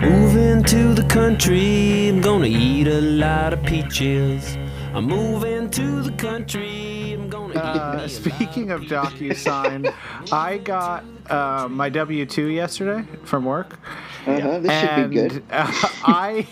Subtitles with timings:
[0.00, 4.56] Moving to the country, I'm gonna eat a lot of peaches.
[4.94, 9.92] I'm moving to the country, I'm gonna Uh, speaking lot of DocuSign,
[10.32, 13.78] I got uh, my W two yesterday from work,
[14.26, 15.42] Uh-huh, this should be good.
[15.50, 15.66] uh,
[16.04, 16.46] I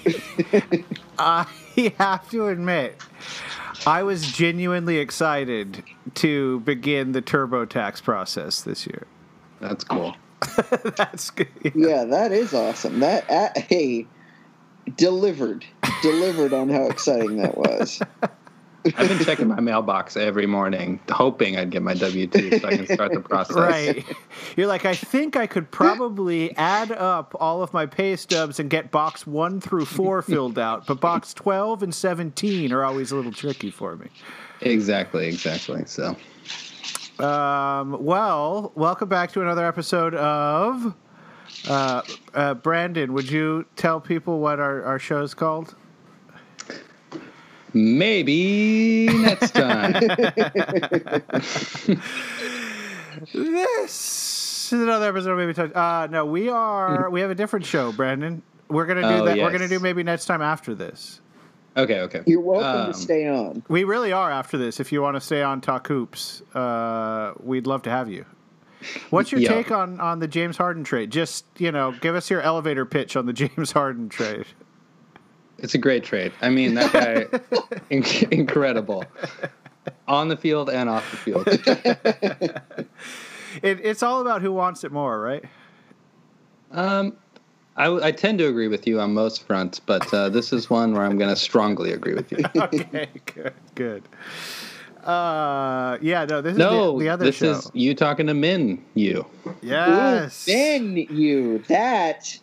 [1.19, 1.47] I
[1.99, 3.01] have to admit,
[3.87, 5.83] I was genuinely excited
[6.15, 9.07] to begin the TurboTax process this year.
[9.61, 10.17] That's cool.
[10.97, 11.49] That's good.
[11.75, 13.01] Yeah, that is awesome.
[13.01, 14.07] That uh, hey,
[14.97, 15.65] delivered,
[16.03, 18.01] delivered on how exciting that was.
[18.85, 22.77] I've been checking my mailbox every morning, hoping I'd get my W two so I
[22.77, 23.57] can start the process.
[23.57, 24.05] Right.
[24.57, 28.69] You're like, I think I could probably add up all of my pay stubs and
[28.69, 33.17] get box one through four filled out, but box 12 and 17 are always a
[33.17, 34.09] little tricky for me.
[34.61, 35.85] Exactly, exactly.
[35.87, 36.17] So
[37.19, 40.95] Um, well, welcome back to another episode of.
[41.69, 42.03] Uh,
[42.35, 45.75] uh, Brandon, would you tell people what our, our show's called?
[47.75, 49.93] Maybe next time.
[53.33, 55.73] This is another episode of Maybe Touch.
[55.75, 57.11] Uh, no, we are.
[57.11, 58.43] We have a different show, Brandon.
[58.69, 59.37] We're gonna do Oh, that.
[59.39, 61.21] We're gonna do maybe next time after this.
[61.77, 62.23] okay, okay.
[62.27, 63.63] You're welcome Um, to stay on.
[63.69, 64.81] We really are after this.
[64.81, 68.25] If you want to stay on Talk Hoops, uh, we'd love to have you.
[69.11, 69.49] What's your Yeah.
[69.49, 71.11] take on, on the James Harden trade?
[71.11, 74.47] Just you know, give us your elevator pitch on the James Harden trade.
[75.65, 76.31] It's a great trade.
[76.43, 77.25] I mean, that guy,
[77.91, 79.03] inc- incredible,
[80.07, 81.49] on the field and off the field.
[83.63, 85.45] It, it's all about who wants it more, right?
[86.73, 87.17] Um,
[87.77, 90.93] I, I tend to agree with you on most fronts, but uh, this is one
[90.93, 92.39] where I'm going to strongly agree with you.
[92.57, 94.03] okay, good, good.
[95.05, 97.51] Uh, yeah, no, this No, is the, the other this show.
[97.53, 98.85] is you talking to Min.
[98.95, 99.25] You.
[99.63, 100.49] yes.
[100.49, 101.59] Ooh, then you.
[101.69, 102.37] That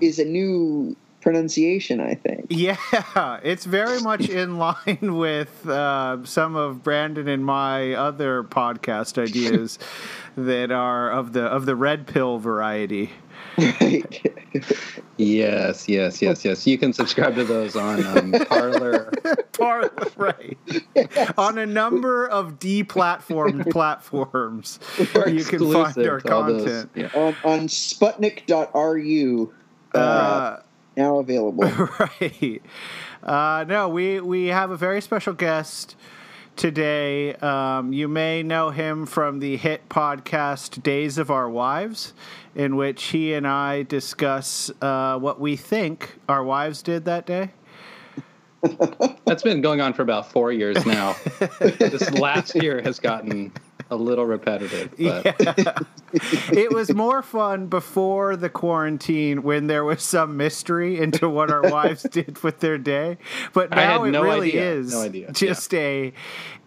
[0.00, 0.96] is a new
[1.26, 2.46] pronunciation, I think.
[2.56, 2.76] Yeah,
[3.42, 9.80] it's very much in line with uh, some of Brandon and my other podcast ideas
[10.36, 13.10] that are of the of the red pill variety.
[15.16, 16.66] Yes, yes, yes, yes.
[16.66, 19.10] You can subscribe to those on um, Parler.
[19.52, 20.56] Par- right.
[21.36, 26.62] On a number of deplatformed platforms, you can find our to all those.
[26.62, 26.90] content.
[26.94, 27.10] Yeah.
[27.14, 29.54] on, on Sputnik.ru,
[29.94, 30.60] uh, Uh,
[30.96, 31.64] now available.
[31.98, 32.62] right.
[33.22, 35.96] Uh, no, we we have a very special guest
[36.56, 37.34] today.
[37.34, 42.14] Um, you may know him from the hit podcast Days of Our Wives,
[42.54, 47.50] in which he and I discuss uh, what we think our wives did that day.
[49.26, 51.14] That's been going on for about four years now.
[51.60, 53.52] this last year has gotten
[53.90, 55.86] a little repetitive, but
[56.52, 61.62] It was more fun before the quarantine when there was some mystery into what our
[61.62, 63.18] wives did with their day.
[63.52, 64.72] But now it no really idea.
[64.72, 65.32] is No idea.
[65.32, 66.12] just a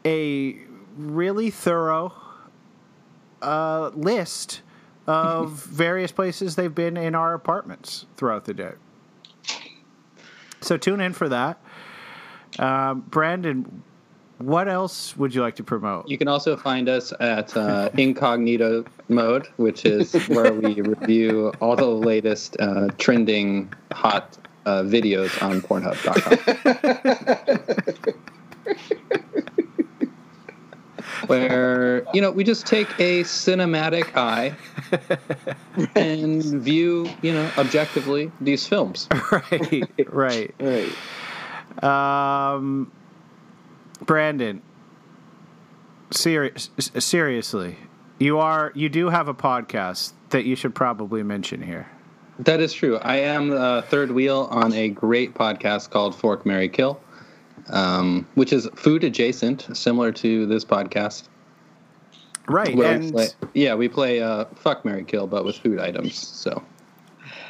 [0.06, 0.58] a
[0.98, 2.14] really thorough
[3.42, 4.62] uh, list
[5.08, 8.74] of various places they've been in our apartments throughout the day.
[10.62, 11.60] So tune in for that.
[12.60, 13.84] Um, Brandon,
[14.40, 16.08] what else would you like to promote?
[16.08, 21.76] you can also find us at uh, incognito mode, which is where we review all
[21.76, 28.16] the latest uh, trending hot uh, videos on Pornhub.com.
[31.28, 34.56] where you know we just take a cinematic eye
[35.96, 39.08] and view you know objectively these films.
[39.32, 40.56] right, right.
[40.60, 41.84] right.
[41.84, 42.92] Um,
[44.10, 44.64] Brandon,
[46.10, 47.78] serious, seriously,
[48.18, 51.88] you are you do have a podcast that you should probably mention here.
[52.40, 52.98] That is true.
[52.98, 57.00] I am the third wheel on a great podcast called Fork Mary Kill,
[57.68, 61.28] um, which is food adjacent, similar to this podcast.
[62.48, 66.16] Right, Where we play- yeah, we play uh, Fuck Mary Kill, but with food items.
[66.18, 66.64] So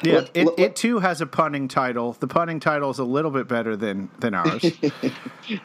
[0.04, 2.14] yeah, Let- it, let- it too has a punning title.
[2.20, 4.66] The punning title is a little bit better than than ours.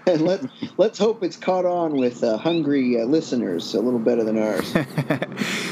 [0.07, 0.41] And let,
[0.79, 4.75] let's hope it's caught on with uh, hungry uh, listeners a little better than ours.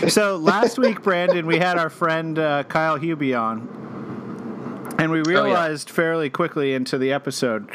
[0.12, 5.88] so last week, Brandon, we had our friend uh, Kyle Hubie on, and we realized
[5.88, 7.70] fairly quickly into the episode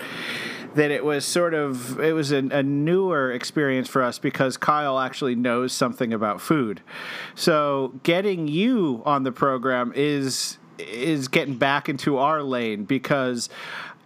[0.76, 5.00] that it was sort of it was a, a newer experience for us because Kyle
[5.00, 6.82] actually knows something about food.
[7.34, 13.50] So getting you on the program is is getting back into our lane because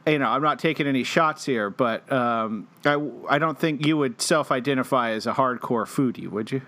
[0.07, 2.97] you know, I'm not taking any shots here, but um, I,
[3.29, 6.61] I don't think you would self-identify as a hardcore foodie, would you?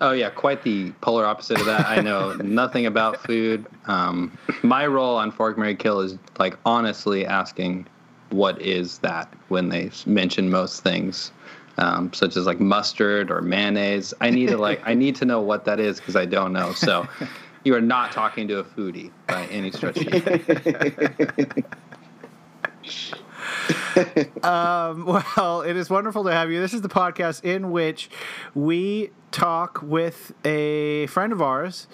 [0.00, 1.86] Oh yeah, quite the polar opposite of that.
[1.86, 3.66] I know nothing about food.
[3.86, 7.86] Um, my role on Fork Mary Kill is like honestly asking,
[8.30, 11.30] what is that when they mention most things,
[11.78, 14.14] um, such as like mustard or mayonnaise.
[14.20, 16.72] I need to like I need to know what that is because I don't know.
[16.72, 17.06] So
[17.66, 19.98] you are not talking to a foodie by any stretch.
[24.42, 26.60] Um, well, it is wonderful to have you.
[26.60, 28.10] This is the podcast in which
[28.54, 31.88] we talk with a friend of ours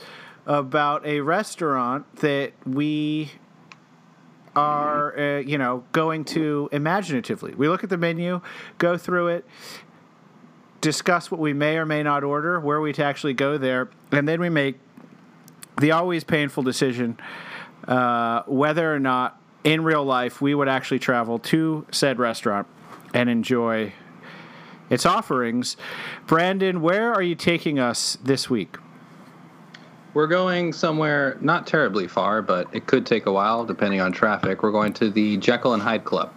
[0.45, 3.31] about a restaurant that we
[4.57, 7.55] are, uh, you know, going to imaginatively.
[7.55, 8.41] We look at the menu,
[8.79, 9.47] go through it,
[10.81, 14.29] discuss what we may or may not order, where we to actually go there, and
[14.29, 14.79] then we make
[15.79, 17.19] the always painful decision
[17.89, 22.67] uh, whether or not in real life we would actually travel to said restaurant
[23.15, 23.93] and enjoy
[24.91, 25.77] its offerings.
[26.27, 28.77] Brandon, where are you taking us this week?
[30.15, 34.63] We're going somewhere not terribly far, but it could take a while depending on traffic.
[34.63, 36.35] We're going to the Jekyll and Hyde Club.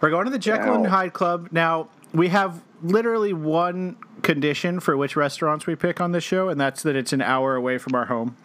[0.00, 1.48] We're going to the Jekyll and Hyde Club.
[1.50, 6.60] Now, we have literally one condition for which restaurants we pick on this show, and
[6.60, 8.36] that's that it's an hour away from our home.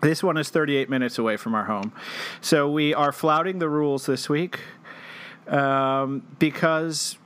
[0.00, 1.92] This one is 38 minutes away from our home.
[2.40, 4.60] So we are flouting the rules this week
[5.46, 7.18] um, because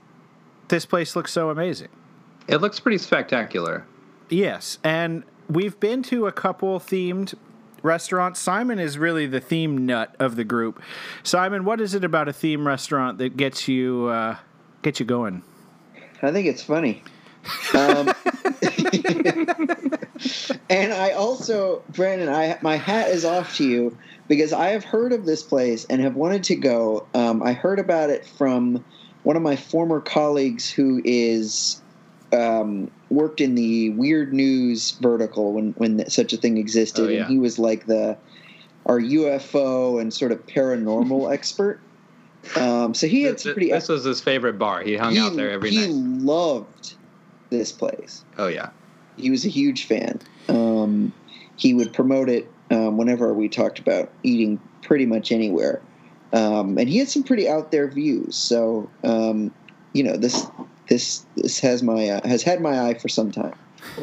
[0.68, 1.88] this place looks so amazing.
[2.48, 3.86] It looks pretty spectacular.
[4.28, 7.34] Yes, and we've been to a couple themed
[7.82, 8.40] restaurants.
[8.40, 10.82] Simon is really the theme nut of the group.
[11.22, 14.36] Simon, what is it about a theme restaurant that gets you uh,
[14.82, 15.42] gets you going?
[16.22, 17.02] I think it's funny.
[17.74, 18.12] Um,
[20.70, 23.96] and I also, Brandon, I my hat is off to you
[24.28, 27.06] because I have heard of this place and have wanted to go.
[27.14, 28.84] Um, I heard about it from
[29.22, 31.80] one of my former colleagues who is
[32.32, 37.20] um, worked in the weird news vertical when when such a thing existed, Oh, yeah.
[37.22, 38.16] and he was like the
[38.86, 41.80] our UFO and sort of paranormal expert.
[42.56, 43.70] Um, so he had This, some pretty.
[43.70, 44.82] this was his favorite bar.
[44.82, 45.86] He hung he, out there every he night.
[45.86, 46.94] He loved
[47.50, 48.70] this place Oh yeah.
[49.16, 50.20] he was a huge fan.
[50.48, 51.12] Um,
[51.56, 55.80] he would promote it um, whenever we talked about eating pretty much anywhere,
[56.32, 58.34] um, and he had some pretty out there views.
[58.36, 59.54] So um,
[59.92, 60.46] you know this
[60.88, 63.54] this this has my uh, has had my eye for some time.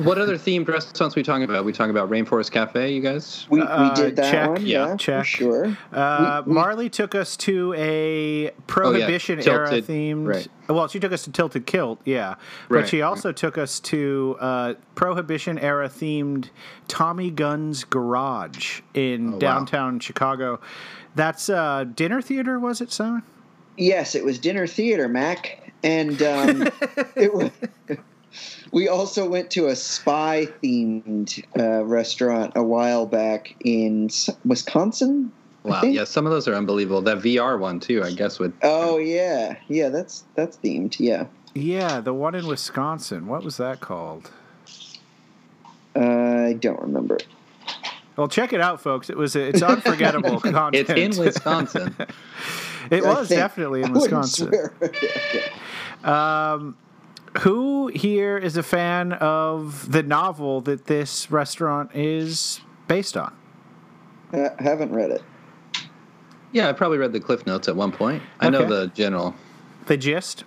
[0.04, 1.66] What other themed restaurants we talking about?
[1.66, 3.46] We talking about Rainforest Cafe, you guys?
[3.50, 4.50] We, Uh, we did that check.
[4.50, 5.20] one, Yeah, yeah, check.
[5.20, 5.78] for sure.
[5.92, 10.28] Uh, We- we- Marley took us to a Prohibition era themed.
[10.28, 10.48] right.
[10.70, 12.36] Well, she took us to Tilted Kilt, yeah,
[12.70, 16.50] but Right, she also took us to uh, Prohibition era themed
[16.88, 19.40] Tommy Gun's Garage in Oh, wow.
[19.40, 20.60] downtown Chicago.
[21.16, 23.24] That's uh, dinner theater, was it, Simon?
[23.78, 26.68] Yes, it was dinner theater, Mac, and um,
[27.16, 27.50] it was.
[28.72, 34.10] We also went to a spy themed uh, restaurant a while back in
[34.46, 35.32] Wisconsin.
[35.64, 35.84] Wow.
[35.84, 37.02] Yeah, some of those are unbelievable.
[37.02, 39.90] That VR one too, I guess would Oh yeah, yeah.
[39.90, 41.00] That's that's themed.
[41.00, 41.26] Yeah.
[41.54, 43.28] Yeah, the one in Wisconsin.
[43.28, 44.32] What was that called?
[45.96, 47.18] I don't remember.
[48.16, 49.10] Well, check it out, folks.
[49.10, 50.90] It was it's unforgettable content.
[50.90, 51.96] It's in Wisconsin.
[52.92, 54.48] it I was definitely in I Wisconsin.
[54.48, 54.74] swear.
[56.04, 56.54] Yeah.
[56.54, 56.78] Um,
[57.40, 63.34] who here is a fan of the novel that this restaurant is based on?
[64.34, 65.24] I haven't read it.
[66.52, 68.22] yeah, I probably read the cliff notes at one point.
[68.40, 69.34] I know the general
[69.88, 70.44] The gist?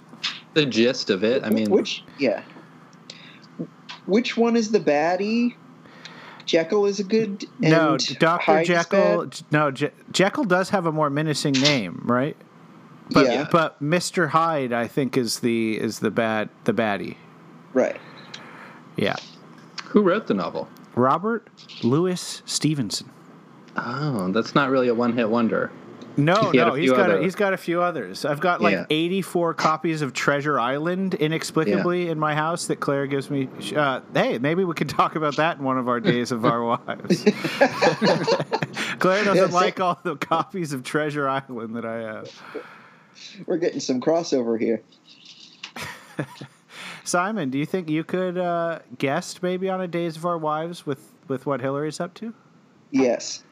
[0.55, 1.43] the gist of it.
[1.45, 2.43] I mean which yeah.
[4.07, 5.55] Which one is the baddie?
[6.47, 7.47] Jekyll is a good.
[7.59, 9.25] no, Doctor Hyde Jekyll.
[9.27, 9.41] bad?
[9.51, 12.37] No, Je- Jekyll does have a more menacing name, right?
[13.11, 17.17] But yeah, but Mister Hyde, I think, is the is the bad the baddie.
[17.73, 17.97] right.
[18.97, 19.17] Yeah,
[19.87, 20.69] who wrote the novel?
[20.95, 21.49] Robert
[21.83, 23.11] Louis Stevenson.
[23.77, 25.71] Oh, that's not really a one hit wonder.
[26.17, 28.25] No, He no, a he's few got a, he's got a few others.
[28.25, 28.87] I've got like Yeah.
[28.89, 33.49] 84 copies of Treasure Island inexplicably in my house that Claire gives me.
[33.75, 36.63] Uh, hey, maybe we can talk about that in one of our days of our
[36.63, 37.25] wives.
[39.01, 42.43] Claire doesn't Yeah, so- like all the copies of Treasure Island that I have.
[43.47, 44.83] We're getting some crossover here.
[47.05, 50.87] Simon, do you think you could uh, guest maybe on a Days of Our Wives
[50.87, 52.35] with with what Hillary's up to?
[52.91, 53.43] Yes.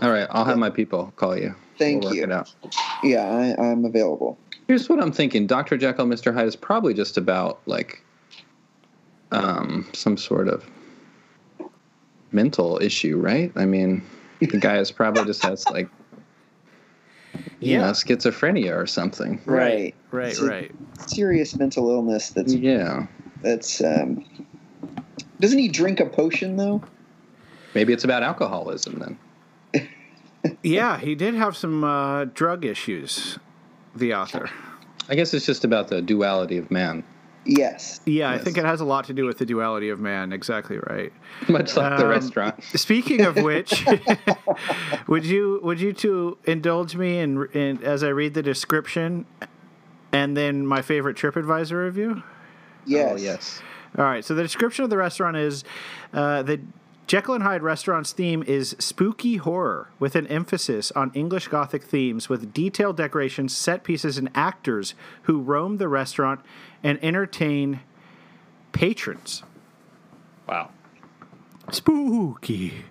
[0.00, 1.54] All right, I'll have my people call you.
[1.78, 2.30] Thank we'll you.
[2.32, 2.54] out.
[3.02, 4.38] Yeah, I, I'm available.
[4.66, 5.76] Here's what I'm thinking: Dr.
[5.76, 6.34] Jekyll, Mr.
[6.34, 8.04] Hyde is probably just about like
[9.30, 10.64] um, some sort of
[12.32, 13.52] mental issue, right?
[13.56, 14.02] I mean,
[14.40, 15.88] the guy is probably just has like
[17.60, 17.78] you Yeah.
[17.86, 19.40] know, schizophrenia or something.
[19.46, 19.94] Right.
[20.10, 20.70] Right, It's a right.
[21.06, 22.30] Serious mental illness.
[22.30, 23.06] That's Yeah.
[23.42, 23.82] that's.
[23.82, 24.24] Um,
[25.40, 26.82] doesn't he drink a potion though?
[27.74, 28.98] Maybe it's about alcoholism
[29.72, 29.88] then.
[30.62, 33.38] Yeah, he did have some uh, drug issues.
[33.94, 34.50] The author.
[35.08, 37.04] I guess it's just about the duality of man,
[37.44, 38.00] Yes.
[38.06, 40.32] Yeah, I think it has a lot to do with the duality of man.
[40.32, 41.12] Exactly right.
[41.48, 42.62] much like the Um, restaurant.
[42.74, 43.84] Speaking of which,
[45.08, 49.26] would you would you two indulge me in, in as I read the description,
[50.12, 52.22] and then my favorite TripAdvisor review?
[52.86, 53.10] Yes.
[53.12, 53.62] Oh yes.
[53.98, 54.24] All right.
[54.24, 55.64] So the description of the restaurant is
[56.12, 56.60] uh, the
[57.08, 62.28] Jekyll and Hyde restaurant's theme is spooky horror with an emphasis on English Gothic themes
[62.28, 64.94] with detailed decorations, set pieces, and actors
[65.24, 66.40] who roam the restaurant
[66.82, 67.80] and entertain
[68.72, 69.42] patrons.
[70.48, 70.70] Wow.
[71.70, 72.84] Spooky.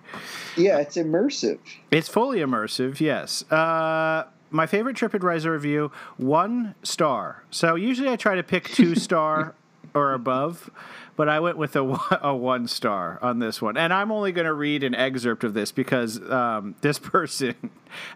[0.56, 1.58] Yeah, it's immersive.
[1.90, 3.50] It's fully immersive, yes.
[3.50, 7.44] Uh, my favorite TripAdvisor review, one star.
[7.50, 9.54] So usually I try to pick two star
[9.94, 10.70] or above,
[11.16, 13.76] but I went with a, one- a one star on this one.
[13.76, 17.54] And I'm only going to read an excerpt of this because um, this person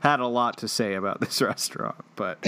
[0.00, 1.96] had a lot to say about this restaurant.
[2.16, 2.44] But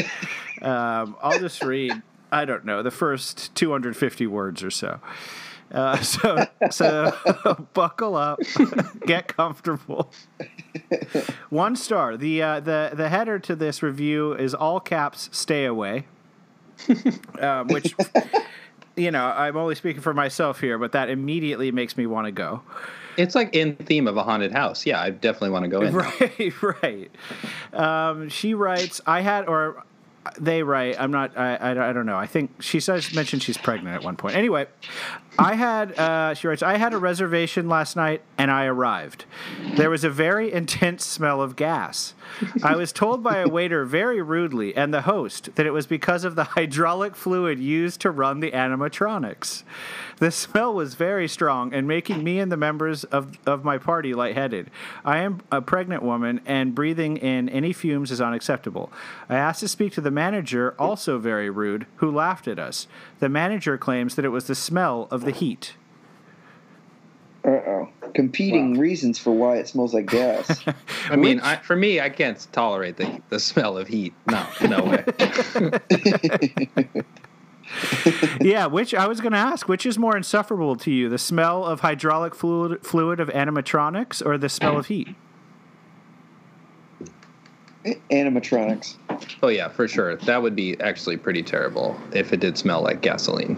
[0.62, 5.00] um, I'll just read, I don't know, the first 250 words or so.
[5.73, 8.40] Uh, so, so buckle up,
[9.06, 10.11] get comfortable.
[11.50, 12.16] One star.
[12.16, 15.28] The uh, the the header to this review is all caps.
[15.32, 16.06] Stay away.
[17.40, 17.92] um, which,
[18.97, 22.30] you know, I'm only speaking for myself here, but that immediately makes me want to
[22.30, 22.62] go.
[23.16, 24.87] It's like in theme of a haunted house.
[24.87, 25.92] Yeah, I definitely want to go in.
[25.92, 27.11] Right, right.
[27.73, 29.82] Um, she writes, I had, or
[30.38, 32.16] they write, I'm not, I, I, I don't know.
[32.16, 34.37] I think she says, mentioned she's pregnant at one point.
[34.37, 34.66] Anyway,
[35.38, 39.25] I had, uh, she writes, I had a reservation last night and I arrived.
[39.76, 42.14] There was a very intense smell of gas.
[42.64, 46.25] I was told by a waiter very rudely and the host that it was because
[46.25, 49.62] of the hydraulic fluid used to run the animatronics.
[50.16, 54.14] The smell was very strong and making me and the members of, of my party
[54.14, 54.71] lightheaded.
[55.04, 58.92] I am a pregnant woman and breathing in any fumes is unacceptable.
[59.28, 62.88] I asked to speak to the manager, also very rude, who laughed at us.
[63.21, 65.75] The manager claims that it was the smell of the heat.
[67.44, 67.88] Uh oh.
[68.14, 70.64] Competing reasons for why it smells like gas.
[71.11, 74.14] I mean, I, for me, I can't tolerate the the smell of heat.
[74.26, 75.04] No, no way.
[78.40, 81.64] yeah, which I was going to ask, which is more insufferable to you, the smell
[81.64, 85.08] of hydraulic fluid, fluid of animatronics or the smell of heat?
[88.11, 88.97] Animatronics.
[89.42, 90.16] oh yeah, for sure.
[90.16, 93.56] That would be actually pretty terrible if it did smell like gasoline.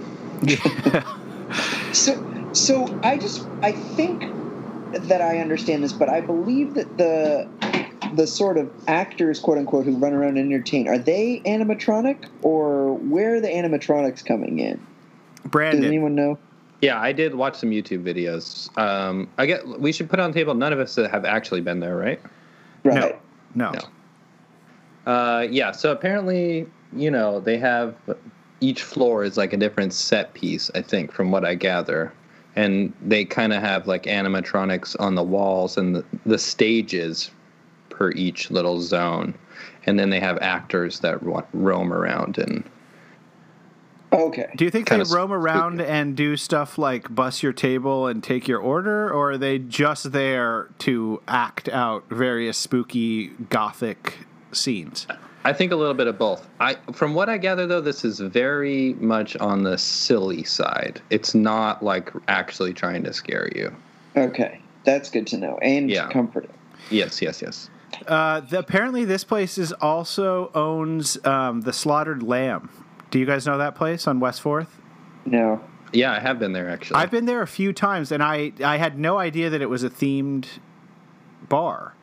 [1.93, 2.15] So,
[2.53, 4.25] so I just I think
[4.93, 7.49] that I understand this, but I believe that the
[8.15, 12.95] the sort of actors, quote unquote, who run around and entertain, are they animatronic or
[12.95, 14.77] where are the animatronics coming in?
[15.43, 15.85] Does Brandon.
[15.85, 16.39] anyone know?
[16.81, 18.77] Yeah, I did watch some YouTube videos.
[18.79, 20.55] Um, I get we should put on the table.
[20.55, 22.21] None of us have actually been there, right?
[22.85, 23.21] Right.
[23.55, 23.73] No.
[23.73, 25.13] No.
[25.13, 25.73] Uh, yeah.
[25.73, 27.95] So apparently, you know, they have
[28.61, 30.71] each floor is like a different set piece.
[30.75, 32.13] I think, from what I gather,
[32.57, 37.31] and they kind of have like animatronics on the walls and the, the stages
[37.89, 39.35] per each little zone,
[39.87, 42.65] and then they have actors that ro- roam around and
[44.13, 44.49] Okay.
[44.57, 48.23] Do you think Kinda they roam around and do stuff like bus your table and
[48.23, 54.19] take your order, or are they just there to act out various spooky gothic
[54.53, 55.07] scenes?
[55.45, 56.47] I think a little bit of both.
[56.61, 61.01] I, from what I gather, though, this is very much on the silly side.
[61.11, 63.75] It's not like actually trying to scare you.
[64.17, 64.61] Okay.
[64.85, 66.09] That's good to know and Yeah.
[66.11, 66.51] comforting.
[66.91, 67.71] Yes, yes, yes.
[68.07, 72.71] Uh, the, apparently, this place is also owns um, the Slaughtered Lamb.
[73.11, 74.79] Do you guys know that place on West Fourth?
[75.25, 75.61] No.
[75.93, 76.97] Yeah, I have been there actually.
[77.01, 79.83] I've been there a few times, and I I had no idea that it was
[79.83, 80.47] a themed
[81.49, 81.95] bar.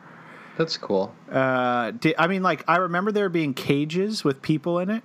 [0.58, 1.14] That's cool.
[1.30, 5.04] Uh, di I mean, like I remember there being cages with people in it,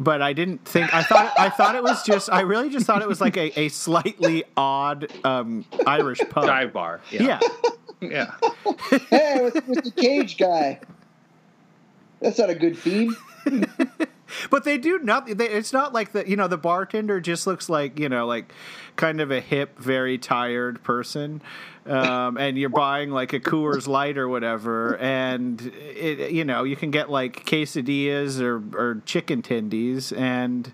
[0.00, 0.92] but I didn't think.
[0.92, 2.28] I thought I thought it was just.
[2.30, 6.46] I really just thought it was like a, a slightly odd um, Irish pub.
[6.46, 7.00] Dive bar.
[7.12, 7.38] Yeah.
[8.00, 8.32] Yeah.
[9.10, 10.80] Hey, with, with the cage guy.
[12.20, 13.16] That's not a good theme.
[14.50, 15.36] but they do nothing.
[15.40, 18.52] It's not like the you know the bartender just looks like you know like
[18.98, 21.40] kind of a hip, very tired person,
[21.86, 26.76] um, and you're buying like a Coors Light or whatever, and it, you know you
[26.76, 30.70] can get like quesadillas or or chicken tendies, and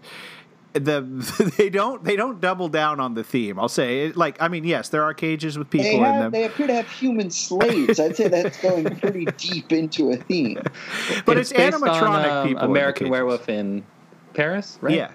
[0.73, 3.61] the they don't they don't double down on the theme.
[3.61, 6.33] I'll say it, like I mean yes, there are cages with people They in them,
[6.33, 8.01] they appear to have human slaves.
[8.01, 10.61] I'd say that's going pretty deep into a theme.
[11.25, 12.65] but it's, based on, animatronic um, people.
[12.65, 13.11] American cages.
[13.11, 13.85] Werewolf in
[14.33, 14.97] Paris, right?
[14.97, 15.11] Yeah.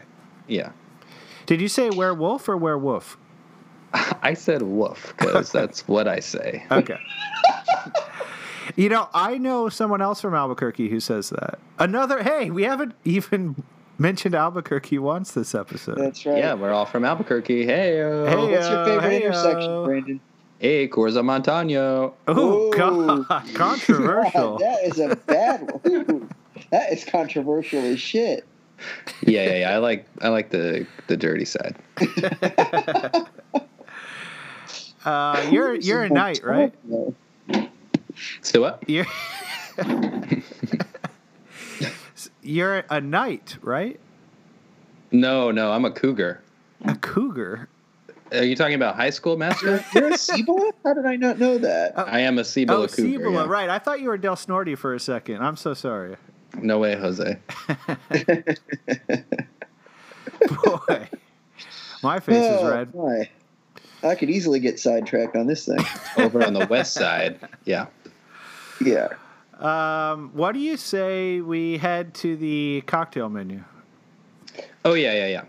[0.48, 0.72] Yeah.
[1.50, 3.18] Did you say werewolf or werewolf?
[4.22, 6.64] I said woof because that's what I say.
[6.72, 7.00] Okay.
[8.76, 11.58] you know, I know someone else from Albuquerque who says that.
[11.80, 12.22] Another.
[12.22, 13.64] Hey, we haven't even
[13.98, 15.98] mentioned Albuquerque once this episode.
[15.98, 16.38] That's right.
[16.38, 17.66] Yeah, we're all from Albuquerque.
[17.66, 19.26] Hey, Hey, What's your favorite Hey-o.
[19.26, 20.22] intersection, Brandon?
[20.60, 22.14] hey, Corza Montano.
[22.28, 23.26] Oh God,
[23.56, 24.60] controversial.
[24.60, 26.30] God, that is a bad one.
[26.70, 28.46] That is controversial as shit.
[29.22, 29.72] Yeah, yeah, yeah.
[29.72, 31.76] I like I like the the dirty side.
[35.06, 36.74] Uh, you're you're a knight, right?
[38.42, 38.84] So what?
[38.88, 39.06] You're
[42.42, 44.00] you're a knight, right?
[45.12, 46.42] No, no, I'm a cougar.
[46.86, 47.70] A cougar.
[48.32, 49.84] Are you talking about high school master?
[49.96, 50.72] You're a Cibola?
[50.84, 51.98] How did I not know that?
[51.98, 53.02] I am a Cibola oh, cougar.
[53.02, 53.50] Cibola, yeah.
[53.50, 53.70] right?
[53.70, 55.42] I thought you were Del Norte for a second.
[55.42, 56.16] I'm so sorry.
[56.62, 57.38] No way, Jose.
[60.64, 61.08] Boy,
[62.02, 62.92] my face is Oh, red.
[62.92, 63.30] boy.
[64.04, 65.80] I could easily get sidetracked on this thing.
[66.18, 67.40] Over on the west side.
[67.66, 67.88] Yeah.
[68.84, 69.10] Yeah.
[69.60, 73.64] Um, what do you say we head to the cocktail menu?
[74.86, 75.44] Oh yeah, yeah, yeah.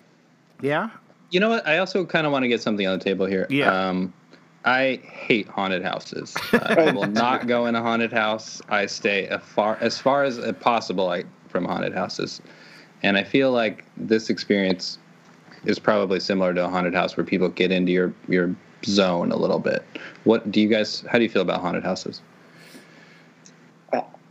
[0.61, 0.91] Yeah.
[1.31, 1.67] You know what?
[1.67, 3.47] I also kind of want to get something on the table here.
[3.49, 3.89] Yeah.
[3.89, 4.13] Um,
[4.65, 6.37] I hate haunted houses.
[6.53, 8.61] Uh, I will not go in a haunted house.
[8.69, 12.41] I stay as far as far as possible like, from haunted houses,
[13.03, 14.99] and I feel like this experience
[15.65, 19.37] is probably similar to a haunted house where people get into your your zone a
[19.37, 19.85] little bit.
[20.25, 21.05] What do you guys?
[21.11, 22.21] How do you feel about haunted houses?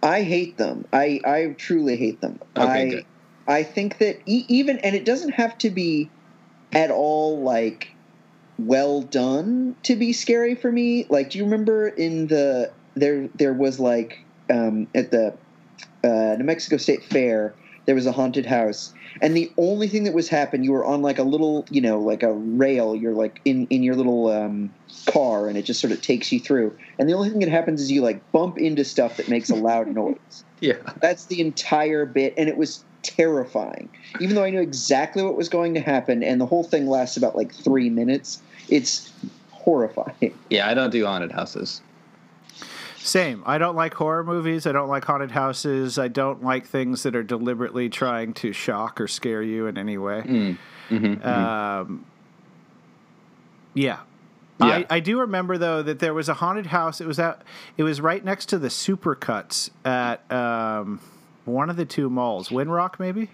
[0.01, 0.85] I hate them.
[0.93, 2.39] I, I truly hate them.
[2.55, 3.05] Okay, I good.
[3.47, 6.09] I think that e- even and it doesn't have to be
[6.71, 7.95] at all like
[8.65, 11.05] well done to be scary for me.
[11.09, 15.37] Like, do you remember in the there there was like um, at the
[16.03, 17.53] uh, New Mexico State Fair
[17.85, 21.01] there was a haunted house and the only thing that was happened you were on
[21.01, 24.71] like a little you know like a rail you're like in in your little um,
[25.07, 27.81] car and it just sort of takes you through and the only thing that happens
[27.81, 30.75] is you like bump into stuff that makes a loud noise Yeah.
[31.01, 33.89] that's the entire bit, and it was terrifying.
[34.19, 37.17] Even though I knew exactly what was going to happen, and the whole thing lasts
[37.17, 39.11] about like three minutes, it's
[39.51, 40.33] horrifying.
[40.49, 41.81] Yeah, I don't do haunted houses.
[42.97, 43.43] Same.
[43.45, 44.67] I don't like horror movies.
[44.67, 45.97] I don't like haunted houses.
[45.97, 49.97] I don't like things that are deliberately trying to shock or scare you in any
[49.97, 50.21] way.
[50.25, 50.57] Mm.
[50.89, 52.05] hmm Um,
[53.73, 53.99] yeah.
[54.59, 54.65] Yeah.
[54.65, 56.99] I, I do remember though that there was a haunted house.
[56.99, 57.43] It was out.
[57.77, 60.99] It was right next to the Supercuts at um,
[61.45, 63.29] one of the two malls, Winrock maybe.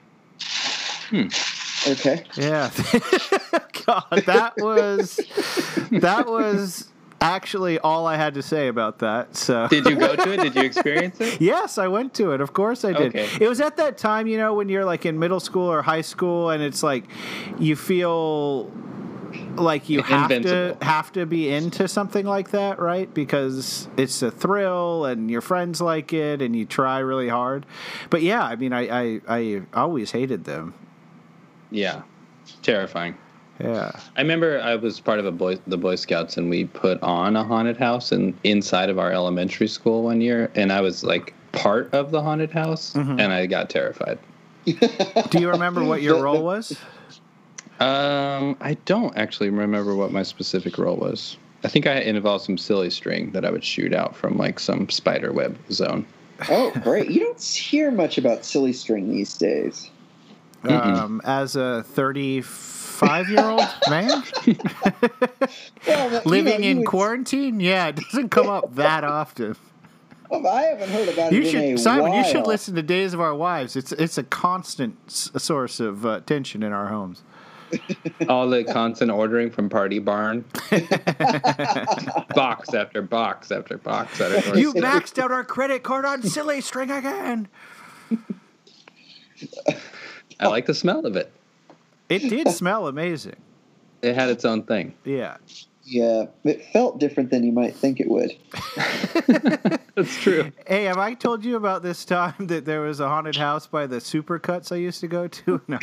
[1.87, 2.71] Okay, Yeah.
[3.85, 5.17] God, that was
[5.91, 6.89] that was
[7.21, 9.35] actually all I had to say about that.
[9.35, 10.41] So Did you go to it?
[10.41, 11.39] Did you experience it?
[11.41, 12.41] Yes, I went to it.
[12.41, 13.15] Of course I did.
[13.15, 13.27] Okay.
[13.39, 16.01] It was at that time, you know, when you're like in middle school or high
[16.01, 17.03] school and it's like
[17.59, 18.71] you feel
[19.55, 23.13] like you have to have to be into something like that, right?
[23.13, 27.65] Because it's a thrill and your friends like it and you try really hard.
[28.09, 30.73] But yeah, I mean I I, I always hated them.
[31.75, 32.01] Yeah.
[32.61, 33.15] Terrifying.
[33.59, 33.91] Yeah.
[34.17, 37.35] I remember I was part of a boy, the Boy Scouts, and we put on
[37.35, 41.33] a haunted house and inside of our elementary school one year, and I was like
[41.53, 43.19] part of the haunted house, Mm-hmm.
[43.19, 44.19] and I got terrified.
[44.65, 46.77] Do you remember what your role was?
[47.79, 51.37] Um, I don't actually remember what my specific role was.
[51.63, 54.87] I think I involved some silly string that I would shoot out from like some
[54.89, 56.05] spider web zone.
[56.49, 57.09] oh great!
[57.09, 59.89] You don't hear much about silly string these days.
[60.73, 64.23] Um, as a 35 year old man
[65.87, 69.55] Well, you living know, you in would- quarantine, yeah, it doesn't come up that often.
[70.29, 72.13] Well, I haven't heard about You it in should, a Simon.
[72.13, 73.75] You should listen to Days of Our Wives.
[73.75, 77.21] It's it's a constant s- source of uh, tension in our homes.
[78.29, 80.45] All the constant ordering from Party Barn,
[82.33, 84.57] box after box after box after box.
[84.57, 87.47] You maxed out our credit card on silly string again.
[90.39, 91.31] I like the smell of it.
[92.09, 93.37] It did smell amazing.
[94.01, 94.93] It had its own thing.
[95.03, 95.37] Yeah.
[95.87, 98.35] Yeah, it felt different than you might think it would.
[99.95, 100.51] That's true.
[100.67, 103.85] Hey, have I told you about this time that there was a haunted house by
[103.85, 105.61] the Supercuts I used to go to?
[105.67, 105.77] No.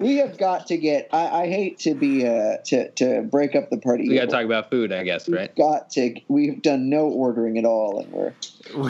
[0.00, 1.08] We have got to get.
[1.12, 4.08] I, I hate to be uh, to to break up the party.
[4.08, 5.50] We got to talk about food, I guess, right?
[5.50, 6.20] We've got to.
[6.28, 8.32] We've done no ordering at all, and we're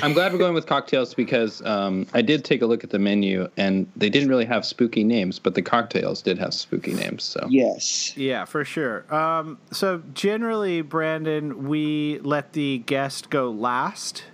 [0.02, 2.98] I'm glad we're going with cocktails because um, I did take a look at the
[2.98, 7.24] menu and they didn't really have spooky names, but the cocktails did have spooky names.
[7.24, 8.16] So Yes.
[8.16, 9.12] Yeah, for sure.
[9.14, 14.24] Um, so generally, Brandon, we let the guest go last.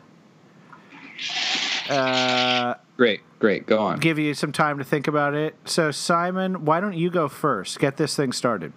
[1.88, 3.66] Uh, great, great.
[3.66, 3.98] Go on.
[3.98, 5.54] give you some time to think about it.
[5.64, 7.78] So Simon, why don't you go first?
[7.78, 8.72] Get this thing started.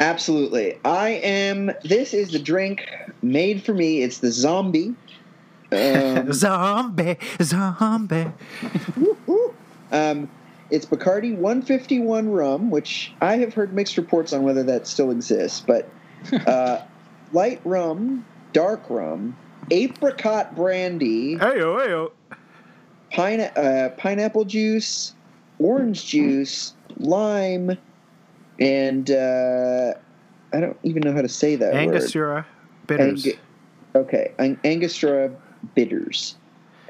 [0.00, 0.78] Absolutely.
[0.84, 1.70] I am.
[1.84, 2.84] This is the drink
[3.22, 4.02] made for me.
[4.02, 4.94] It's the zombie.
[5.72, 8.26] Um, zombie, zombie.
[9.90, 10.28] um,
[10.70, 15.60] it's Bacardi 151 rum, which I have heard mixed reports on whether that still exists,
[15.66, 15.88] but
[16.46, 16.82] uh,
[17.32, 19.36] light rum, dark rum,
[19.72, 22.12] apricot brandy, hey Heyo, heyo.
[23.14, 25.14] Pine, uh, pineapple juice,
[25.58, 27.78] orange juice, lime,
[28.58, 29.94] and uh,
[30.52, 31.80] I don't even know how to say that word.
[31.80, 32.46] Angostura
[32.86, 33.26] bitters.
[33.26, 33.32] Ang-
[33.94, 35.30] okay, Ang- Angostura
[35.74, 36.36] bitters.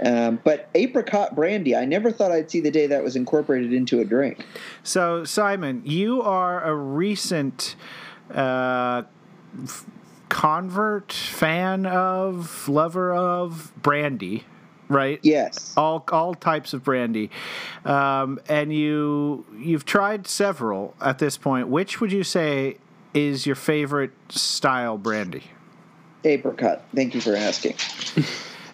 [0.05, 4.01] Um, but apricot brandy, I never thought I'd see the day that was incorporated into
[4.01, 4.45] a drink.
[4.83, 7.77] So, Simon, you are a recent
[8.33, 9.03] uh,
[9.63, 9.87] f-
[10.31, 14.45] convert, fan of, lover of brandy,
[14.88, 15.20] right?
[15.23, 15.75] Yes.
[15.77, 17.31] All all types of brandy,
[17.85, 21.68] um, and you you've tried several at this point.
[21.68, 22.77] Which would you say
[23.12, 25.44] is your favorite style brandy?
[26.25, 26.83] Apricot.
[26.94, 27.75] Thank you for asking.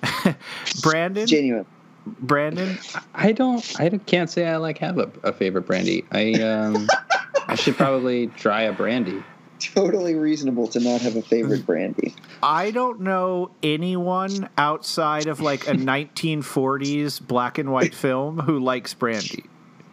[0.82, 1.66] Brandon, Genuine.
[2.06, 2.78] Brandon,
[3.14, 3.80] I don't.
[3.80, 6.04] I can't say I like have a, a favorite brandy.
[6.10, 6.88] I um,
[7.48, 9.22] I should probably try a brandy.
[9.60, 12.14] Totally reasonable to not have a favorite brandy.
[12.42, 18.94] I don't know anyone outside of like a 1940s black and white film who likes
[18.94, 19.44] brandy.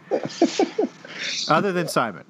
[1.49, 2.23] Other than Simon.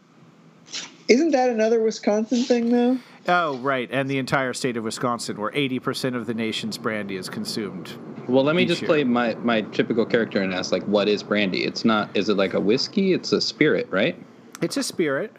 [1.08, 2.98] Isn't that another Wisconsin thing, though?
[3.28, 3.90] Oh, right.
[3.92, 7.94] And the entire state of Wisconsin, where 80% of the nation's brandy is consumed.
[8.28, 8.88] Well, let me just year.
[8.88, 11.64] play my my typical character and ask like, what is brandy?
[11.64, 12.10] It's not.
[12.16, 13.14] Is it like a whiskey?
[13.14, 14.22] It's a spirit, right?
[14.62, 15.34] It's a spirit.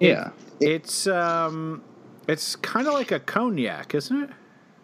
[0.00, 1.82] Yeah, It's um
[2.28, 4.30] it's kind of like a cognac, isn't it?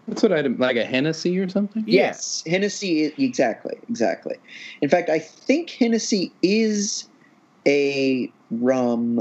[0.08, 1.82] that's what I like a Hennessy or something.
[1.86, 2.06] Yeah.
[2.08, 3.12] Yes, Hennessy.
[3.18, 4.36] Exactly, exactly.
[4.80, 7.08] In fact, I think Hennessy is
[7.66, 9.20] a rum,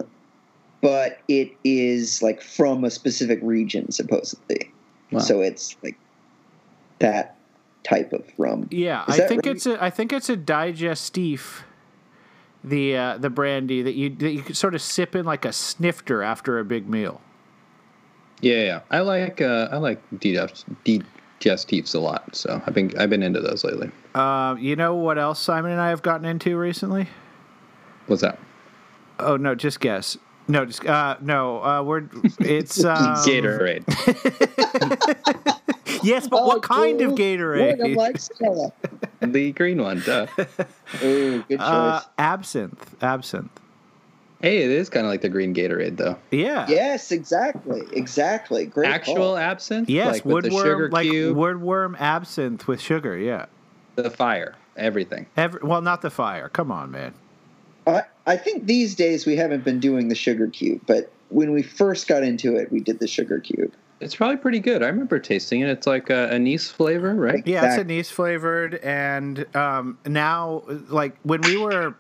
[0.82, 4.72] but it is like from a specific region, supposedly.
[5.12, 5.20] Wow.
[5.20, 5.98] So it's like
[7.00, 7.36] that
[7.84, 8.68] type of rum.
[8.72, 9.56] Yeah, Is I think right?
[9.56, 11.64] it's a I think it's a digestif.
[12.66, 15.54] The uh, the brandy that you that you could sort of sip in like a
[15.54, 17.22] snifter after a big meal.
[18.42, 18.80] Yeah, yeah.
[18.90, 22.36] I like uh, I like digest- digestives a lot.
[22.36, 23.92] So I've been I've been into those lately.
[24.16, 27.08] Uh, you know what else Simon and I have gotten into recently?
[28.08, 28.40] What's that?
[29.20, 30.18] Oh no, just guess.
[30.48, 31.64] No, just uh, no.
[31.64, 33.84] Uh, we're it's um, Gatorade.
[36.06, 37.80] Yes, but what kind of Gatorade?
[37.80, 38.72] What like Stella.
[39.22, 40.02] the green one.
[40.02, 40.28] Duh.
[41.04, 41.60] Ooh, good choice.
[41.60, 43.60] Uh, absinthe, absinthe.
[44.42, 46.18] Hey, it is kind of like the green Gatorade though.
[46.30, 46.68] Yeah.
[46.70, 48.66] yes, exactly, exactly.
[48.66, 49.38] Great Actual call.
[49.38, 49.90] absinthe.
[49.90, 53.18] Yes, like with the sugar woodworm, like cube, woodworm absinthe with sugar.
[53.18, 53.46] Yeah.
[53.96, 55.26] the fire, everything.
[55.38, 56.50] Every, well, not the fire.
[56.50, 57.14] Come on, man.
[57.88, 61.64] I, I think these days we haven't been doing the sugar cube, but when we
[61.64, 63.74] first got into it, we did the sugar cube.
[64.02, 64.84] It's probably pretty good.
[64.84, 65.70] I remember tasting it.
[65.70, 67.42] It's like a anise flavor, right?
[67.46, 71.96] Yeah, it's Exact- anise flavored, and um, now, like when we were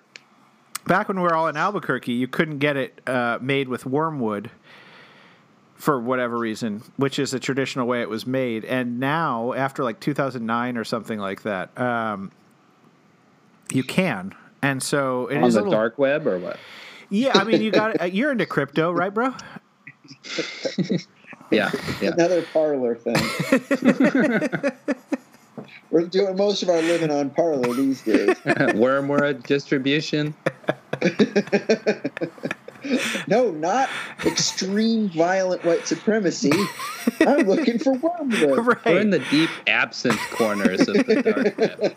[0.85, 4.51] back when we were all in Albuquerque, you couldn't get it uh, made with wormwood
[5.75, 8.65] for whatever reason, which is the traditional way it was made.
[8.65, 12.31] And now, after like 2009 or something like that, um,
[13.71, 14.33] you can.
[14.61, 16.57] And so it On is the a little, dark web or what?
[17.09, 18.13] Yeah, I mean, you got it.
[18.13, 19.33] You're into crypto, right, bro?
[21.51, 22.11] Yeah, yeah.
[22.11, 23.15] Another Parler thing.
[25.91, 28.35] We're doing most of our living on Parler these days.
[28.75, 30.33] Wormwood distribution.
[33.27, 33.89] No, not
[34.25, 36.51] extreme violent white supremacy.
[37.21, 38.67] I'm looking for wormwood.
[38.67, 38.85] right.
[38.85, 41.87] We're in the deep absinthe corners of the dark web.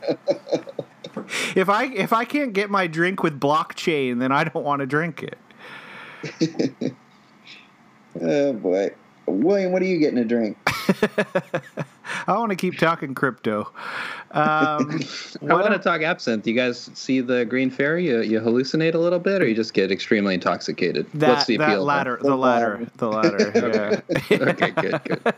[1.54, 4.87] if I if I can't get my drink with blockchain, then I don't want to
[4.87, 5.37] drink it.
[8.20, 8.90] Oh boy,
[9.30, 10.56] William, what are you getting to drink?
[12.26, 13.70] I want to keep talking crypto.
[14.32, 15.00] Um,
[15.48, 16.46] I want to talk absinthe.
[16.46, 18.06] You guys see the green fairy?
[18.06, 21.06] You, you hallucinate a little bit, or you just get extremely intoxicated?
[21.14, 21.84] that, What's the that appeal?
[21.84, 24.02] latter, The the latter, the latter.
[24.30, 24.38] yeah.
[24.50, 25.34] okay, good, good.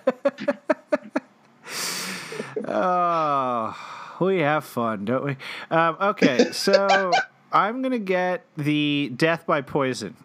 [2.66, 3.76] Oh,
[4.20, 5.36] we have fun, don't we?
[5.70, 7.10] Um, okay, so
[7.52, 10.16] I'm gonna get the death by poison.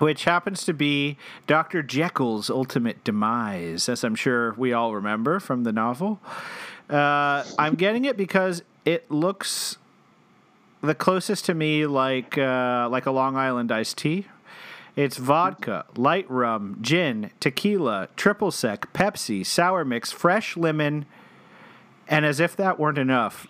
[0.00, 1.82] Which happens to be Dr.
[1.82, 6.20] Jekyll's ultimate demise, as I'm sure we all remember from the novel.
[6.88, 9.76] Uh, I'm getting it because it looks
[10.82, 14.26] the closest to me like uh, like a Long Island iced tea.
[14.96, 21.04] It's vodka, light rum, gin, tequila, triple sec, Pepsi, sour mix, fresh lemon,
[22.08, 23.46] and as if that weren't enough,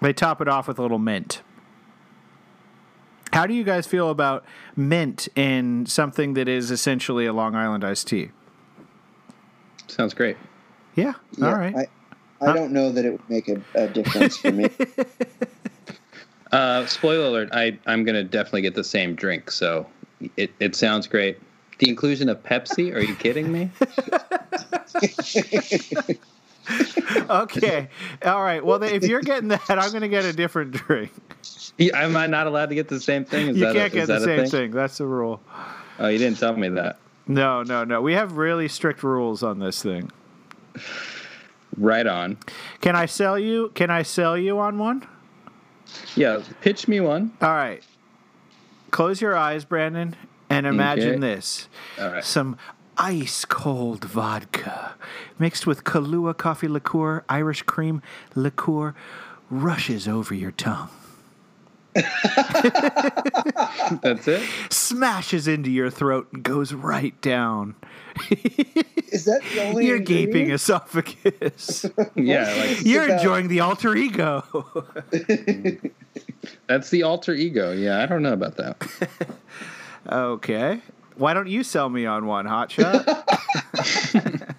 [0.00, 1.42] they top it off with a little mint.
[3.32, 4.44] How do you guys feel about
[4.76, 8.30] mint in something that is essentially a Long Island iced tea?
[9.86, 10.36] Sounds great.
[10.94, 11.74] Yeah, Yeah, all right.
[11.74, 14.68] I, I don't know that it would make a, a difference for me.
[16.52, 19.50] Uh, spoiler alert: I I'm gonna definitely get the same drink.
[19.50, 19.86] So
[20.36, 21.40] it it sounds great.
[21.78, 22.94] The inclusion of Pepsi?
[22.94, 23.70] Are you kidding me?
[27.30, 27.88] okay,
[28.24, 28.64] all right.
[28.64, 31.10] Well, if you're getting that, I'm going to get a different drink.
[31.78, 33.48] Yeah, Am I not allowed to get the same thing?
[33.48, 34.70] Is You that can't a, get the same thing?
[34.70, 35.40] That's the rule.
[35.98, 36.98] Oh, you didn't tell me that.
[37.26, 38.00] No, no, no.
[38.00, 40.10] We have really strict rules on this thing.
[41.76, 42.38] Right on.
[42.80, 43.70] Can I sell you?
[43.74, 45.06] Can I sell you on one?
[46.14, 47.32] Yeah, pitch me one.
[47.40, 47.82] All right.
[48.90, 50.14] Close your eyes, Brandon,
[50.50, 51.18] and imagine Okay.
[51.20, 51.68] this.
[51.98, 52.24] All right.
[52.24, 52.56] Some
[52.98, 54.94] ice cold vodka
[55.38, 58.02] mixed with Kahlua coffee liqueur, Irish cream
[58.34, 58.94] liqueur
[59.50, 60.88] rushes over your tongue,
[61.94, 62.08] That's
[64.28, 64.42] it.
[64.70, 67.74] smashes into your throat, and goes right down
[68.30, 71.84] Is that the only your gaping esophagus.
[72.14, 74.42] Yeah, like You're about- enjoying the alter ego.
[76.66, 77.72] that's the alter ego.
[77.72, 78.76] Yeah, I don't know about that.
[80.10, 80.80] okay.
[81.16, 83.24] Why don't you sell me on one, hotshot?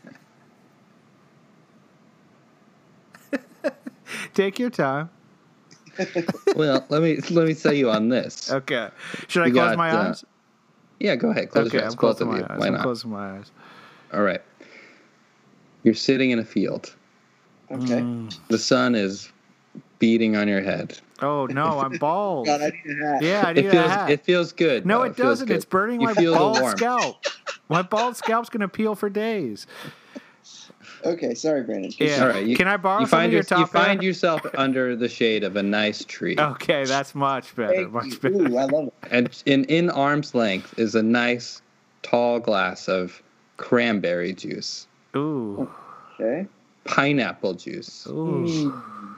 [4.34, 5.10] Take your time.
[6.56, 8.52] well, let me let me sell you on this.
[8.52, 8.90] Okay.
[9.28, 10.26] Should I We close got, my uh, eyes?
[11.00, 11.52] Yeah, go ahead.
[11.52, 12.46] Close Okay, your eyes, I'm both closing of my you.
[12.50, 12.60] eyes.
[12.60, 12.82] Why I'm not?
[12.84, 13.52] closing my eyes.
[14.12, 14.42] All right.
[15.84, 16.96] You're sitting in a field.
[17.70, 18.02] Okay.
[18.02, 18.36] Mm.
[18.48, 19.32] The sun is
[20.00, 20.98] beating on your head.
[21.22, 22.48] Oh no, I'm bald.
[22.48, 23.22] God, I need a hat.
[23.22, 24.10] Yeah, I need It feels a hat.
[24.10, 24.86] it feels good.
[24.86, 25.04] no, though.
[25.04, 25.48] it feels doesn't.
[25.48, 25.56] good.
[25.58, 27.24] It's burning You my feel bald scalp.
[27.70, 29.68] My bald scalp's gonna peel for days.
[31.06, 31.92] Okay, sorry, Brandon.
[31.98, 32.22] Yeah.
[32.24, 32.46] All right.
[32.46, 33.84] You, Can I borrow you some find of your your- You top hair?
[33.86, 37.74] find yourself under the shade of a nice tree, Okay, that's much better.
[37.74, 38.18] Thank Much you.
[38.20, 38.36] better.
[38.36, 38.94] Ooh, I love it.
[39.12, 41.62] and in in arm's length is a nice
[42.04, 43.22] tall glass of
[43.58, 45.70] cranberry juice, Ooh.
[46.20, 46.48] Okay.
[46.86, 48.46] pineapple juice, Ooh.
[48.48, 49.13] Mm.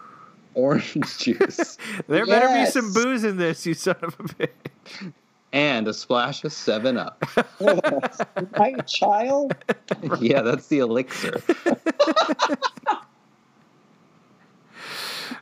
[0.56, 5.14] Orange juice, There better be some booze in this, you son of a bitch.
[5.54, 7.24] and a splash of Seven Up.
[7.62, 9.56] Am I a child?
[10.20, 11.42] yeah, that's the elixir.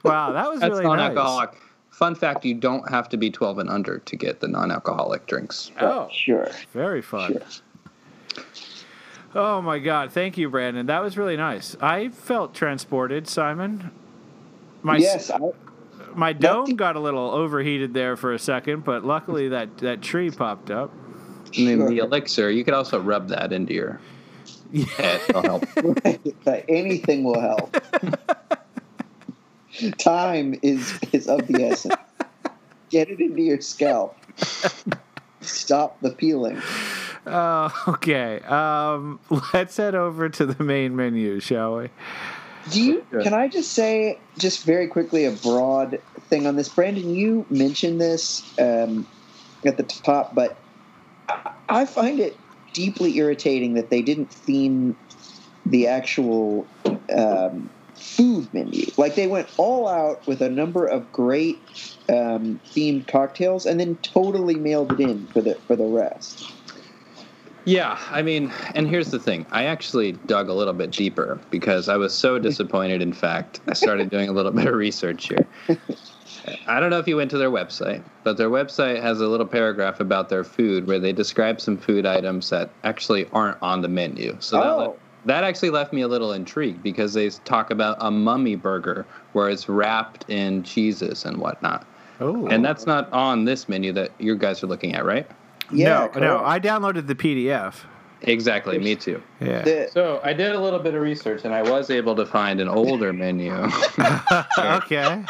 [0.04, 1.52] Wow, that was That's really non-alcoholic.
[1.89, 5.71] Fun fact: you don't have to be 12 and under to get the non-alcoholic drinks.
[5.80, 6.49] Oh, Sure.
[6.73, 7.39] very fun.
[7.49, 8.43] Sure.
[9.36, 10.12] Oh my God!
[10.12, 10.86] Thank you, Brandon.
[10.88, 11.76] That was really nice.
[11.82, 13.91] I felt transported, Simon.
[14.84, 15.39] My yes, I,
[16.15, 20.30] my dome got a little overheated there for a second, but luckily that that tree
[20.30, 20.91] popped up.
[21.58, 21.89] And then Sure.
[21.89, 24.00] the elixir, you could also rub that into your
[24.98, 25.22] head.
[25.30, 25.65] It'll help.
[26.69, 27.78] anything will help.
[29.98, 31.96] Time is is of the essence.
[32.89, 34.17] Get it into your scalp.
[35.41, 36.62] Stop the peeling.
[37.26, 38.39] Uh, okay.
[38.41, 39.19] Um,
[39.54, 41.89] let's head over to the main menu, shall we?
[42.69, 43.04] Do you?
[43.12, 43.23] Yeah.
[43.23, 45.99] Can I just say, just very quickly, a broad
[46.30, 46.69] thing on this?
[46.69, 49.08] Brandon, you mentioned this um,
[49.65, 50.62] at the top, but
[51.30, 52.39] I- I find it
[52.73, 54.95] deeply irritating that they didn't theme
[55.65, 56.67] the actual
[57.15, 58.86] um, food menu.
[58.97, 61.62] Like they went all out with a number of great
[62.10, 66.52] um, themed cocktails, and then totally mailed it in for the for the rest.
[67.65, 69.45] Yeah, I mean, and here's the thing.
[69.52, 73.02] I actually dug a little bit deeper because I was so disappointed.
[73.02, 75.47] In fact, I started doing a little bit of research here.
[76.67, 79.45] I don't know if you went to their website, but their website has a little
[79.45, 83.88] paragraph about their food where they describe some food items that actually aren't on the
[83.88, 84.36] menu.
[84.39, 84.78] So that, Oh.
[84.78, 84.93] le-
[85.26, 89.49] that actually left me a little intrigued because they talk about a mummy burger where
[89.49, 91.86] it's wrapped in cheeses and whatnot.
[92.19, 95.26] Oh, And that's not on this menu that you guys are looking at, right?
[95.71, 96.45] Yeah, no, no.
[96.45, 97.76] I downloaded the PDF.
[98.26, 99.21] Exactly, me too.
[99.41, 99.62] Yeah.
[99.63, 102.62] The- So I did a little bit of research, and I was able to find
[102.62, 103.52] an older menu
[104.58, 105.23] okay.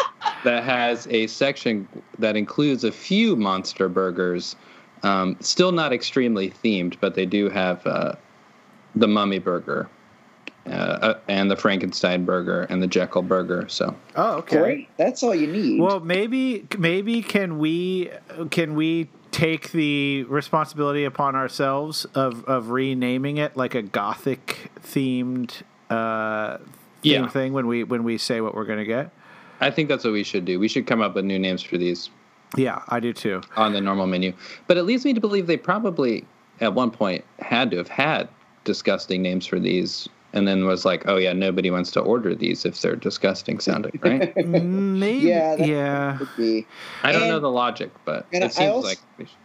[0.44, 1.88] that has a section
[2.20, 4.56] that includes a few monster burgers.
[5.02, 8.14] Um, still not extremely themed, but they do have uh,
[8.96, 9.90] the Mummy Burger,
[10.68, 13.66] uh, uh, and the Frankenstein Burger, and the Jekyll Burger.
[13.68, 14.58] So Oh, okay.
[14.60, 14.90] Great.
[14.98, 15.82] That's all you need.
[15.82, 18.12] Well, maybe maybe can we
[18.52, 25.64] can we take the responsibility upon ourselves of of renaming it like a gothic themed
[25.90, 26.58] uh,
[27.02, 27.28] theme Yeah.
[27.28, 29.12] thing when we when we say what we're gonna get?
[29.60, 30.60] I think that's what we should do.
[30.60, 32.10] We should come up with new names for these
[32.56, 33.42] Yeah, I do too.
[33.58, 34.34] on the normal menu.
[34.68, 36.26] But it leads me to believe they probably
[36.62, 38.30] at one point had to have had
[38.64, 42.66] disgusting names for these and then was like, oh yeah, nobody wants to order these
[42.66, 44.36] if they're disgusting sounding, right?
[44.48, 45.28] Maybe.
[45.28, 46.18] Yeah, that- yeah.
[46.18, 46.68] Could be.
[47.04, 49.36] I don't know the logic, but and I it seems also- like we should-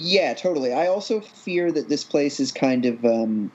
[0.00, 0.72] Yeah, totally.
[0.72, 3.50] I also fear that this place is kind of um,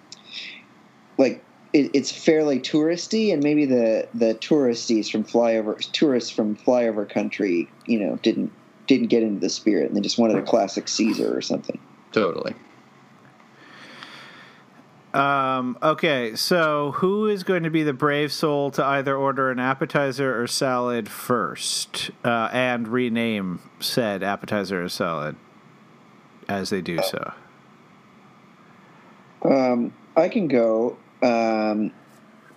[1.18, 1.44] like
[1.74, 7.70] it, it's fairly touristy, and maybe the the touristies from flyover tourists from flyover country,
[7.86, 8.52] you know, didn't
[8.88, 11.80] didn't get into the spirit, and they just wanted a classic Caesar or something.
[12.12, 12.54] totally.
[15.16, 19.60] Um, okay, so who is going to be the brave soul to either order an
[19.60, 25.38] appetizer or salad first, uh, and rename said appetizer or salad
[26.50, 27.34] as they do so?
[29.44, 30.98] Um, I can go.
[31.24, 31.94] Um,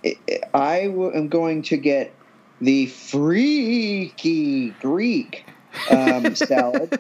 [0.04, 0.16] I,
[0.52, 2.12] I w- am going to get
[2.60, 5.44] the freaky Greek
[5.92, 6.98] um, salad.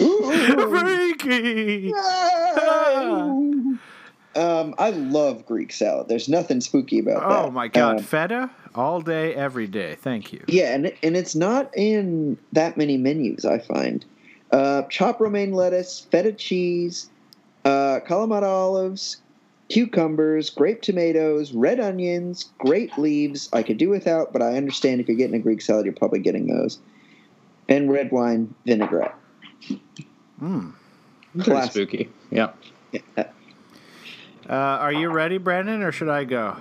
[0.00, 0.70] Ooh.
[1.20, 1.92] Freaky.
[4.36, 6.08] Um, I love Greek salad.
[6.08, 7.44] There's nothing spooky about that.
[7.44, 9.94] Oh my god, Um, feta all day, every day.
[9.96, 10.42] Thank you.
[10.48, 13.44] yeah, and and it's not in that many menus.
[13.44, 14.04] I find
[14.50, 17.10] uh, chopped romaine lettuce, feta cheese,
[17.64, 19.18] uh, Kalamata olives,
[19.68, 23.48] cucumbers, grape tomatoes, red onions, grape leaves.
[23.52, 26.18] I could do without, but I understand if you're getting a Greek salad, you're probably
[26.20, 26.78] getting those.
[27.68, 29.14] And red wine vinaigrette.
[30.42, 30.72] Mm.
[31.34, 31.72] Pretty Classic.
[31.72, 32.08] spooky.
[32.30, 32.50] Yeah.
[34.48, 36.56] Uh, are you ready, Brandon, or should I go?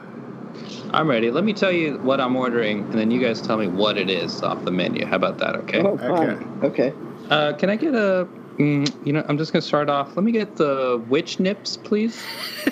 [0.92, 1.32] I'm ready.
[1.32, 4.10] Let me tell you what I'm ordering, and then you guys tell me what it
[4.10, 5.06] is off the menu.
[5.06, 5.56] How about that?
[5.56, 5.82] Okay.
[5.82, 6.60] Oh, fine.
[6.64, 6.94] Okay.
[7.30, 8.28] Uh, can I get a?
[8.58, 10.16] Mm, you know, I'm just gonna start off.
[10.16, 12.22] Let me get the witch nips, please.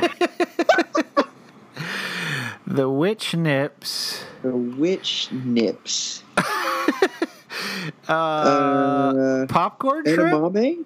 [2.75, 4.25] The witch nips.
[4.41, 6.23] The witch nips.
[8.07, 10.31] Uh, Uh, popcorn shrimp.
[10.31, 10.85] edamame?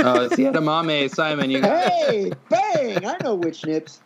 [0.00, 1.50] Oh, it's the edamame, Simon.
[1.50, 1.92] You got it.
[1.92, 2.32] Hey,
[2.94, 3.06] bang!
[3.06, 4.00] I know witch nips.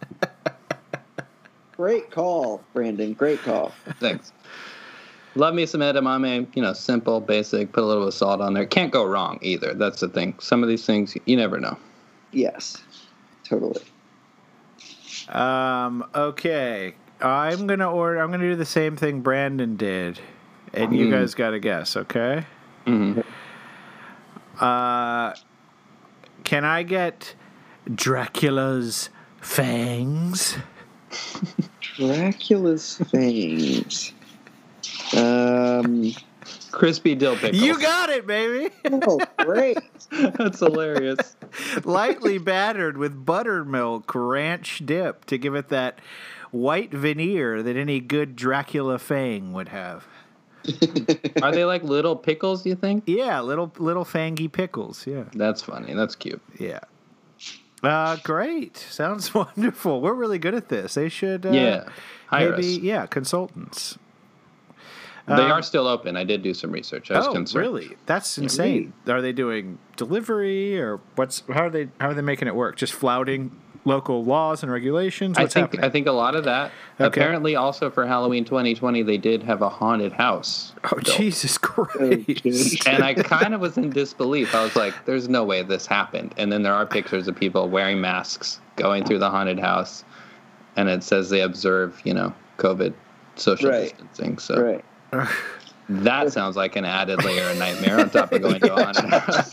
[1.76, 3.12] Great call, Brandon.
[3.12, 3.72] Great call.
[4.00, 4.32] Thanks.
[5.36, 6.48] Love me some edamame.
[6.56, 7.72] You know, simple, basic.
[7.72, 8.66] Put a little bit of salt on there.
[8.66, 9.74] Can't go wrong either.
[9.74, 10.34] That's the thing.
[10.40, 11.76] Some of these things you never know.
[12.32, 12.82] Yes,
[13.44, 13.82] totally.
[15.28, 16.94] Um, okay.
[17.20, 18.20] I'm gonna order.
[18.20, 20.18] I'm gonna do the same thing Brandon did,
[20.74, 21.10] and you Mm.
[21.12, 21.96] guys got to guess.
[21.96, 22.44] Okay.
[22.86, 23.20] hmm
[24.60, 25.34] Uh,
[26.44, 27.34] can I get
[27.94, 30.56] Dracula's fangs?
[31.96, 34.12] Dracula's fangs.
[35.16, 36.12] Um.
[36.70, 37.60] Crispy dill pickles.
[37.62, 38.68] You got it, baby.
[39.06, 39.78] Oh, great.
[40.10, 41.34] That's hilarious.
[41.84, 45.98] Lightly battered with buttermilk ranch dip to give it that
[46.50, 50.06] white veneer that any good Dracula fang would have.
[51.42, 52.66] Are they like little pickles?
[52.66, 53.04] You think?
[53.06, 55.06] Yeah, little little fangy pickles.
[55.06, 55.24] Yeah.
[55.34, 55.94] That's funny.
[55.94, 56.40] That's cute.
[56.58, 56.80] Yeah.
[57.82, 58.76] Uh, great.
[58.76, 60.00] Sounds wonderful.
[60.00, 60.94] We're really good at this.
[60.94, 61.46] They should.
[61.46, 61.88] Uh, yeah.
[62.26, 62.76] Hire maybe.
[62.76, 62.78] us.
[62.78, 63.98] Yeah, consultants.
[65.26, 66.16] They Um, are still open.
[66.16, 67.10] I did do some research.
[67.10, 67.60] I was oh, concerned.
[67.62, 67.96] really?
[68.06, 68.94] That's insane.
[69.06, 71.42] Are they doing delivery or what's?
[71.48, 71.88] How are they?
[72.00, 72.76] How are they making it work?
[72.76, 73.50] Just flouting
[73.88, 75.36] local laws and regulations?
[75.36, 75.84] I think happening?
[75.84, 76.70] I think a lot of that.
[77.00, 77.06] Okay.
[77.06, 80.72] Apparently, also for Halloween 2020, they did have a haunted house.
[80.84, 81.16] oh, built.
[81.16, 82.86] Jesus oh, Christ!
[82.86, 84.54] And I kind of was in disbelief.
[84.54, 87.68] I was like, "There's no way this happened." And then there are pictures of people
[87.68, 90.04] wearing masks going through the haunted house,
[90.76, 92.92] and it says they observe, you know, COVID
[93.36, 93.88] social Right.
[93.90, 94.38] distancing.
[94.38, 94.84] So Right.
[95.88, 99.04] that sounds like an added layer of nightmare on top of going to a haunted.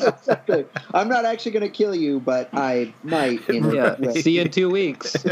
[0.07, 0.65] Exactly.
[0.93, 3.47] I'm not actually going to kill you, but I might.
[3.49, 3.95] In Yeah.
[3.99, 4.21] way.
[4.21, 5.15] See you in two weeks.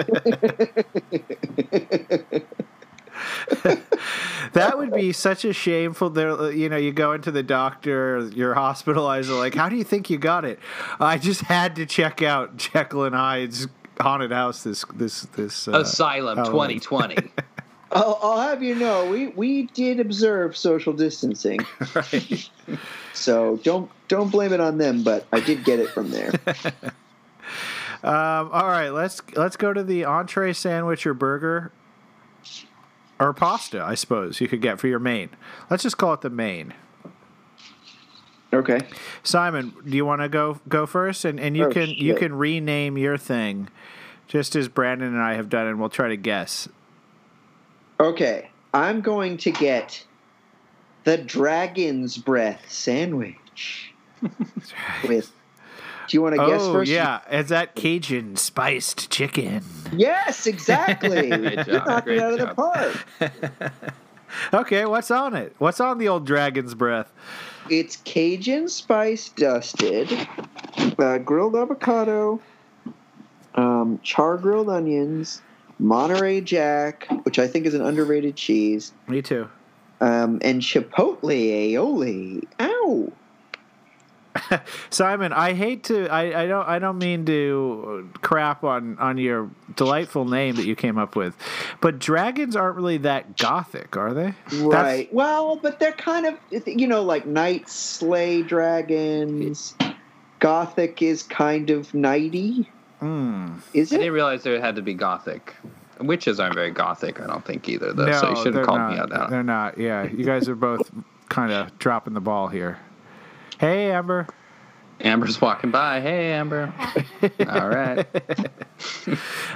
[4.53, 6.09] That would be such a shameful.
[6.11, 9.29] There, you know, you go into the doctor, you're hospitalized.
[9.29, 10.59] They're like, "How do you think you got it?"
[10.99, 13.67] I just had to check out Jekyll and Hyde's
[13.99, 14.63] haunted house.
[14.63, 15.67] This, this, this.
[15.67, 16.79] Uh, Asylum Halloween.
[16.79, 17.31] 2020.
[17.93, 21.59] I'll, I'll have you know, we, we did observe social distancing,
[21.95, 22.49] right.
[23.13, 25.03] so don't don't blame it on them.
[25.03, 26.31] But I did get it from there.
[28.03, 31.71] Um, all right, let's let's go to the entree sandwich or burger
[33.17, 33.81] or pasta.
[33.81, 35.29] I suppose you could get for your main.
[35.69, 36.73] Let's just call it the main.
[38.51, 38.79] Okay.
[39.23, 41.23] Simon, do you want to go go first?
[41.23, 43.69] And and you Oh, can you can rename your thing,
[44.27, 46.67] just as Brandon and I have done, and we'll try to guess.
[48.03, 48.49] Okay.
[48.73, 50.03] I'm going to get
[51.05, 53.93] the dragon's breath sandwich.
[55.07, 55.31] with.
[56.09, 56.91] Do you want to guess Oh first?
[56.91, 59.63] yeah, is that Cajun spiced chicken?
[59.93, 61.29] Yes, exactly.
[61.29, 63.73] Great You're knocking great it out of the park.
[64.51, 65.53] Okay, what's on it?
[65.59, 67.11] What's on the old dragon's breath?
[67.69, 70.11] It's Cajun spice dusted,
[70.97, 72.41] uh, grilled avocado,
[73.53, 75.43] um, char grilled onions,
[75.79, 79.49] Monterey Jack, which I think is an underrated cheese, Me too.
[80.01, 82.45] um, and chipotle aioli.
[82.59, 83.11] Ow!
[84.89, 89.49] Simon, I hate to I, I don't I don't mean to crap on on your
[89.75, 91.35] delightful name that you came up with.
[91.81, 94.33] But dragons aren't really that gothic, are they?
[94.57, 95.13] Right.
[95.13, 99.75] Well, but they're kind of, you know, like knights slay dragons.
[100.39, 102.69] Gothic is kind of nighty,
[103.03, 103.59] Mm.
[103.73, 105.53] is I didn't realize there had to be gothic.
[105.99, 108.05] Witches aren't very gothic, I don't think either, though.
[108.05, 108.91] No, so you should they're have called not.
[108.91, 109.29] me out that.
[109.29, 109.77] They're not.
[109.77, 110.89] Yeah, you guys are both
[111.29, 112.79] kind of dropping the ball here.
[113.59, 114.27] Hey, Amber.
[115.01, 115.99] Amber's walking by.
[116.01, 116.73] Hey, Amber.
[117.47, 118.05] All right.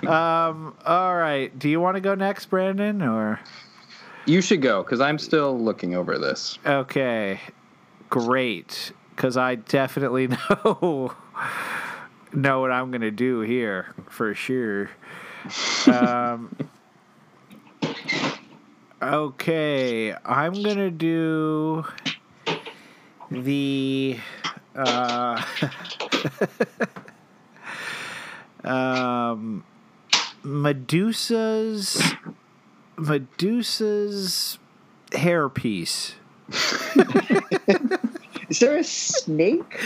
[0.06, 0.76] Um.
[0.86, 1.58] All right.
[1.58, 3.40] Do you want to go next, Brandon, or?
[4.28, 6.60] You should go because I'm still looking over this.
[6.66, 7.40] Okay,
[8.10, 8.92] great.
[9.16, 10.28] Because I definitely
[10.66, 11.14] know
[12.34, 14.90] know what I'm gonna do here for sure.
[15.88, 16.54] Um,
[19.02, 21.86] okay, I'm gonna do
[23.32, 24.20] the.
[24.76, 25.42] Uh,
[28.66, 29.64] um,
[30.44, 32.02] Medusa's
[32.98, 34.60] Medusa's
[35.12, 36.16] hairpiece.
[38.50, 39.80] Is there a snake?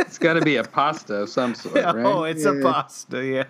[0.00, 1.96] It's got to be a pasta of some sort, right?
[1.96, 3.44] Oh, it's a pasta, yeah.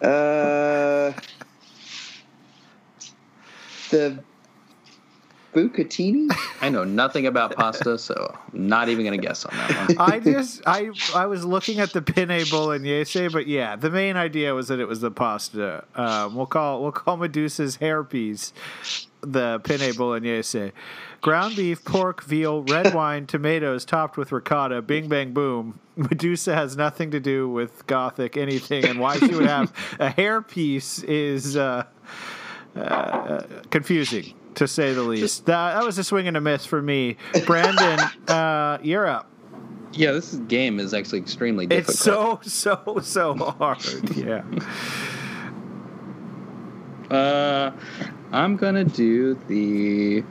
[0.00, 1.12] Uh,
[3.90, 4.22] the
[5.54, 6.28] bucatini?
[6.60, 9.98] I know nothing about pasta, so I'm not even going to guess on that one.
[10.12, 14.54] I just I I was looking at the penne bolognese, but yeah, the main idea
[14.54, 15.84] was that it was the pasta.
[15.94, 18.52] Um, we'll call we'll call Medusa's hairpiece
[19.26, 20.72] the penne bolognese.
[21.20, 24.82] Ground beef, pork, veal, red wine, tomatoes topped with ricotta.
[24.82, 25.80] Bing bang boom.
[25.96, 31.04] Medusa has nothing to do with gothic anything, and why she would have a hairpiece
[31.04, 31.84] is uh,
[32.76, 35.46] uh, confusing to say the least.
[35.46, 37.16] That, that was a swing and a miss for me.
[37.46, 37.98] Brandon,
[38.28, 39.30] uh, you're up.
[39.92, 42.44] Yeah, this game is actually extremely difficult.
[42.44, 44.16] It's so so so hard.
[44.16, 44.42] Yeah.
[47.10, 47.70] Uh,
[48.34, 50.24] I'm gonna do the.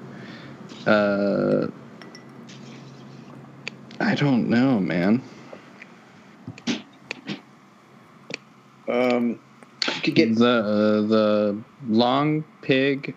[0.86, 1.68] Uh,
[4.02, 5.22] I don't know, man.
[8.90, 9.40] Um,
[9.88, 13.16] you could get the uh, the long pig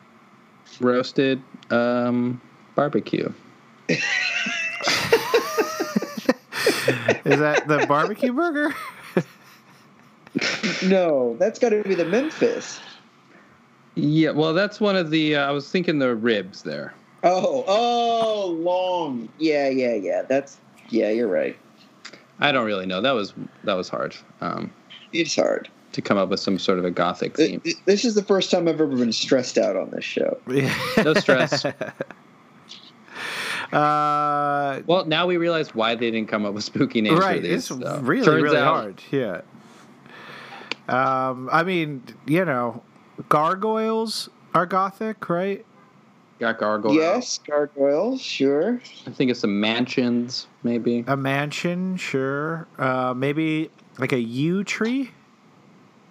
[0.79, 2.41] roasted um,
[2.77, 3.33] barbecue.
[3.89, 3.99] Is
[7.41, 8.73] that the barbecue burger?
[10.85, 11.37] no.
[11.41, 12.79] That's got to be the Memphis.
[13.97, 15.37] Yeah, well, that's one of the.
[15.37, 16.95] Uh, I was thinking the ribs there.
[17.25, 19.29] Oh, oh, long.
[19.39, 20.23] Yeah, yeah, yeah.
[20.23, 20.59] That's
[20.91, 21.11] yeah.
[21.11, 21.57] You're right.
[22.39, 23.01] I don't really know.
[23.01, 23.33] That was
[23.65, 24.71] that was hard um,
[25.15, 25.71] It's hard.
[25.93, 27.63] to come up with some sort of a gothic theme.
[27.87, 30.39] This is the first time I've ever been stressed out on this show.
[31.03, 31.65] No stress.
[33.73, 37.37] Uh, Well, now we realize why they didn't come up with spooky names right.
[37.37, 37.53] for these.
[37.53, 37.99] It's so.
[38.01, 39.03] really Turns really out- hard.
[39.11, 39.41] Yeah.
[40.89, 42.83] Um, I mean, you know,
[43.29, 45.65] gargoyles are gothic, right?
[46.39, 46.97] Got gargoyles.
[46.97, 48.81] Yes, gargoyles, sure.
[49.07, 51.03] I think it's some mansions, maybe.
[51.07, 52.69] A mansion, sure.
[52.79, 55.11] Uh, maybe like a yew tree.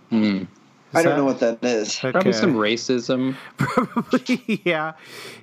[0.09, 0.23] Hmm.
[0.37, 0.47] Is
[0.95, 1.99] I don't that- know what that is.
[1.99, 2.31] Probably Okay.
[2.31, 3.35] some racism.
[3.57, 4.93] Probably, yeah,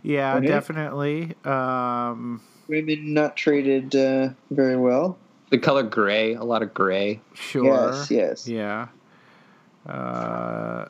[0.02, 0.46] yeah, Okay.
[0.46, 1.34] definitely.
[1.44, 5.16] Um, Women not treated uh, very well.
[5.50, 7.20] The color gray, a lot of gray.
[7.34, 7.64] sure.
[7.92, 8.48] Yes, yes.
[8.48, 8.88] Yeah.
[9.86, 10.86] Uh,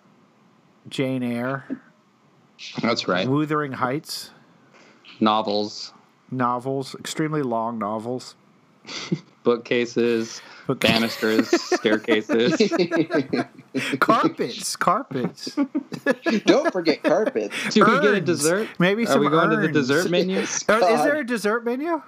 [0.89, 1.65] Jane Eyre,
[2.81, 3.29] That's right.
[3.29, 4.31] Wuthering Heights
[5.21, 5.93] Novels,
[6.31, 8.35] novels, extremely long novels.
[9.45, 12.57] bookcases, Book- banisters, staircases.
[14.01, 15.57] carpets, carpets.
[16.45, 17.55] don't forget carpets.
[17.75, 18.69] Do we get a dessert?
[18.79, 20.39] Maybe Are some we going to the dessert menu?
[20.39, 22.03] Is there a dessert menu?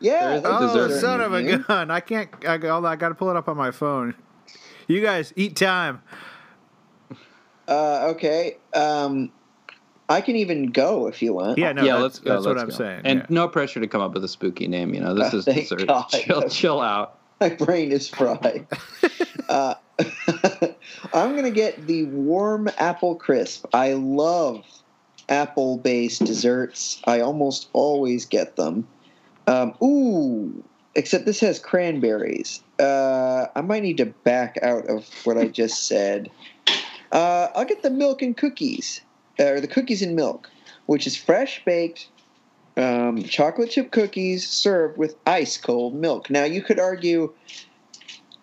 [0.00, 0.20] Yeah.
[0.20, 1.90] There is a that's Oh, dessert son of a gun!
[1.90, 2.28] I can't.
[2.46, 4.14] I, I got to pull it up on my phone.
[4.86, 6.02] You guys eat time.
[7.68, 8.56] Uh, okay.
[8.74, 9.30] Um,
[10.08, 11.58] I can even go if you want.
[11.58, 12.32] Yeah, no, yeah, that's, let's go.
[12.32, 12.74] that's what let's I'm go.
[12.76, 13.00] saying.
[13.04, 13.26] And yeah.
[13.28, 14.94] no pressure to come up with a spooky name.
[14.94, 15.86] You know, this is thank dessert.
[15.86, 16.08] God.
[16.10, 17.18] Chill, chill out.
[17.40, 18.66] My brain is fried.
[19.48, 19.74] uh,
[21.12, 23.66] I'm gonna get the warm apple crisp.
[23.72, 24.64] I love
[25.28, 27.00] apple-based desserts.
[27.04, 28.88] I almost always get them.
[29.46, 30.64] Um, ooh,
[30.94, 32.62] except this has cranberries.
[32.80, 36.30] Uh, I might need to back out of what I just said.
[37.12, 39.00] Uh, I'll get the milk and cookies,
[39.38, 40.50] or the cookies and milk,
[40.86, 42.08] which is fresh baked
[42.78, 46.30] um, chocolate chip cookies served with ice cold milk.
[46.30, 47.32] Now, you could argue,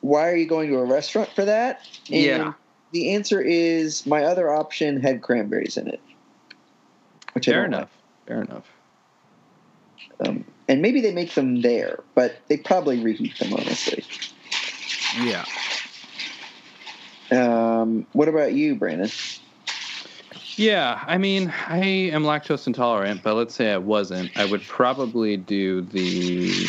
[0.02, 1.88] why are you going to a restaurant for that?
[2.12, 2.54] And Yeah.
[2.92, 6.00] The answer is my other option had cranberries in it.
[7.34, 7.78] Which Fair don't like.
[7.80, 7.90] enough.
[8.26, 8.64] Fair enough.
[10.26, 14.04] Um, and maybe they make them there, but they probably reheat them, honestly.
[15.22, 15.44] Yeah.
[17.36, 19.10] Um, what about you, Brandon?
[20.58, 25.36] Yeah, I mean, I am lactose intolerant, but let's say I wasn't, I would probably
[25.36, 26.68] do the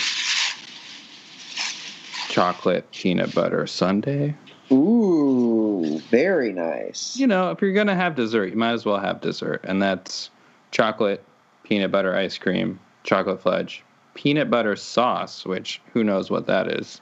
[2.29, 4.35] chocolate peanut butter sundae.
[4.73, 7.17] Ooh, very nice.
[7.17, 10.31] You know, if you're gonna have dessert, you might as well have dessert, and that's
[10.73, 11.25] chocolate
[11.63, 17.01] peanut butter ice cream, chocolate fudge, peanut butter sauce, which who knows what that is,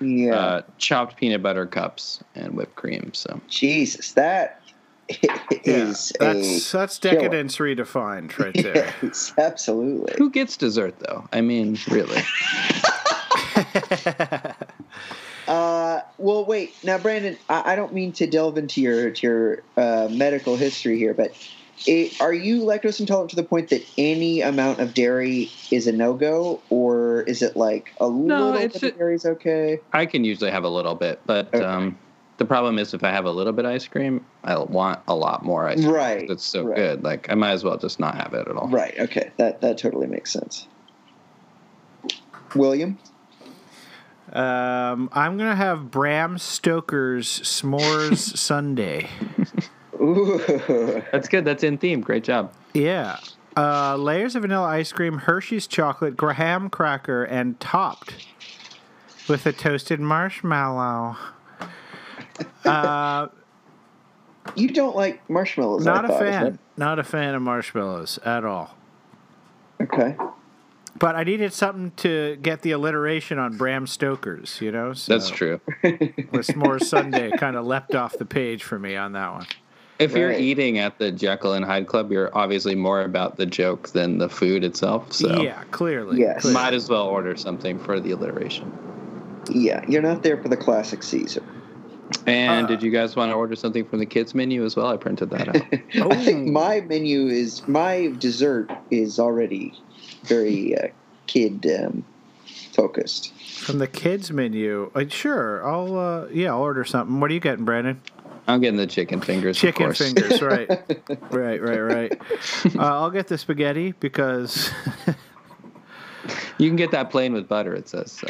[0.00, 0.34] Yeah.
[0.36, 3.12] uh, chopped peanut butter cups, and whipped cream.
[3.14, 4.60] So Jesus, that
[5.22, 5.38] Yeah.
[5.64, 7.14] is That's that's killer.
[7.16, 8.94] decadence redefined right there.
[9.02, 10.14] yes, absolutely.
[10.18, 11.26] who gets dessert though?
[11.32, 12.20] I mean, really.
[15.48, 16.74] Uh, well, wait.
[16.82, 20.98] Now, Brandon, I, I don't mean to delve into your to your uh, medical history
[20.98, 21.36] here, but
[21.86, 25.92] it, are you lactose intolerant to the point that any amount of dairy is a
[25.92, 29.80] no go, or is it like a little bit of dairy is okay?
[29.92, 31.64] I can usually have a little bit, but Okay.
[31.64, 31.98] um,
[32.38, 35.14] the problem is if I have a little bit of ice cream, I want a
[35.14, 35.90] lot more ice cream.
[35.94, 36.76] Right, It's so right.
[36.76, 37.04] good.
[37.04, 38.68] Like I might as well just not have it at all.
[38.68, 38.94] Right.
[38.98, 39.32] Okay.
[39.38, 40.66] That that totally makes sense.
[42.54, 42.98] William.
[44.32, 49.08] Um, I'm gonna have Bram Stoker's S'mores Sundae.
[50.06, 51.02] Ooh.
[51.12, 51.44] That's good.
[51.44, 52.00] That's in theme.
[52.00, 52.52] Great job.
[52.74, 53.18] Yeah.
[53.56, 58.26] Uh, layers of vanilla ice cream, Hershey's chocolate, graham cracker, and topped
[59.28, 61.16] with a toasted marshmallow.
[62.66, 63.28] Uh,
[64.56, 65.84] You don't like marshmallows.
[65.86, 66.58] Not a thought, fan.
[66.76, 68.74] Not a fan of marshmallows at all.
[69.80, 70.16] Okay.
[70.98, 74.92] But I needed something to get the alliteration on Bram Stoker's, you know?
[74.94, 75.60] So That's true.
[75.82, 79.46] The S'mores Sundae kind of leapt off the page for me on that one.
[79.98, 83.88] If you're eating at the Jekyll and Hyde Club, you're obviously more about the joke
[83.90, 85.12] than the food itself.
[85.12, 86.20] So Yeah, clearly.
[86.20, 86.42] Yes.
[86.42, 86.54] clearly.
[86.54, 88.70] might as well order something for the alliteration.
[89.50, 91.42] Yeah, you're not there for the classic Caesar.
[92.26, 94.86] And Uh, did you guys want to order something from the kids menu as well?
[94.88, 95.56] I printed that out.
[96.12, 96.52] I think Oh.
[96.52, 99.72] my menu is my dessert is already
[100.24, 100.88] very uh,
[101.26, 102.04] kid um,
[102.72, 103.32] focused.
[103.34, 104.90] From the kids menu.
[104.94, 107.18] Uh, sure, I'll uh, yeah, I'll order something.
[107.18, 108.00] What are you getting, Brandon?
[108.48, 109.56] I'm getting the chicken fingers.
[109.56, 109.98] of Chicken course.
[109.98, 110.68] fingers, right?
[111.32, 112.20] right, right, right.
[112.76, 114.70] Uh, I'll get the spaghetti because
[116.58, 117.74] You can get that plain with butter.
[117.74, 118.28] It says so.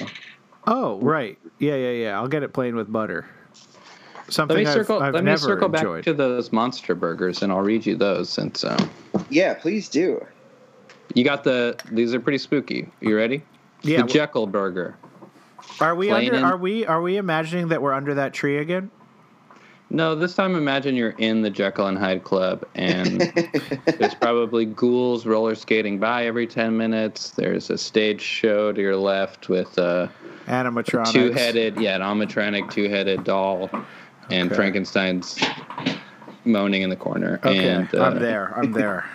[0.67, 2.19] oh, right, yeah, yeah, yeah.
[2.19, 3.27] I'll get it plain with butter.
[4.29, 5.01] Something Let me I've, circle.
[5.03, 6.05] I've let me never circle back enjoyed.
[6.05, 8.29] to those monster burgers, and I'll read you those.
[8.29, 8.91] Since um,
[9.31, 10.25] Yeah, please do.
[11.14, 12.89] you got the, these are pretty spooky.
[13.01, 13.43] You ready?
[13.83, 14.97] yeah, the Jekyll burger.
[15.81, 16.37] are we plain under?
[16.39, 16.85] and- Are we?
[16.87, 18.91] Are we imagining that we're under that tree again?
[19.89, 23.20] No, this time imagine you're in the Jekyll and Hyde Club, and
[23.99, 27.30] there's probably ghouls roller skating by every ten minutes.
[27.30, 30.11] There's a stage show to your left with a
[30.47, 31.12] Animatronics.
[31.12, 33.70] two-headed, yeah, an animatronic two-headed doll,
[34.30, 34.57] and Okay.
[34.57, 35.39] Frankenstein's
[36.45, 37.39] moaning in the corner.
[37.45, 38.53] Okay, and, uh, I'm there.
[38.59, 39.05] I'm there.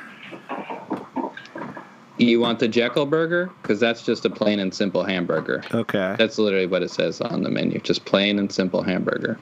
[2.17, 3.49] You want the Jekyll burger?
[3.63, 5.63] Because that's just a plain and simple hamburger.
[5.73, 6.13] Okay.
[6.19, 7.79] That's literally what it says on the menu.
[7.79, 9.39] Just plain and simple hamburger.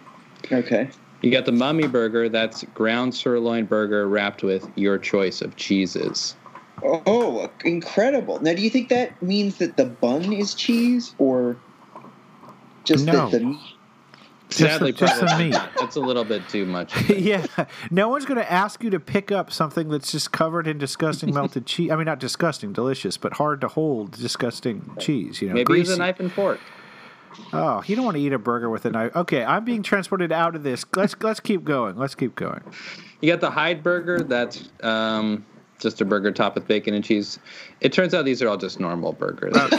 [0.50, 0.90] Okay.
[1.22, 2.30] You got the mummy burger.
[2.30, 6.36] That's ground sirloin burger wrapped with your choice of cheeses.
[6.82, 8.40] Oh, incredible!
[8.40, 11.58] Now, do you think that means that the bun is cheese, or
[12.86, 13.30] just No.
[13.30, 13.60] that the meat?
[14.52, 15.62] Sadly, just the probably meat.
[15.80, 17.10] that's a little bit too much.
[17.10, 17.46] yeah,
[17.92, 21.34] no one's going to ask you to pick up something that's just covered in disgusting
[21.34, 21.92] melted cheese.
[21.92, 25.42] I mean, not disgusting, delicious, but hard to hold, disgusting cheese.
[25.42, 26.60] You know, Maybe use a knife and fork.
[27.54, 29.16] Oh, you don't want to eat a burger with a knife.
[29.16, 30.86] Okay, I'm being transported out of this.
[30.96, 31.98] Let's let's keep going.
[31.98, 32.62] Let's keep going.
[33.22, 34.20] You got the Hyde burger.
[34.22, 35.46] That's um,
[35.80, 37.40] just a burger topped with bacon and cheese.
[37.82, 39.56] It turns out these are all just normal burgers.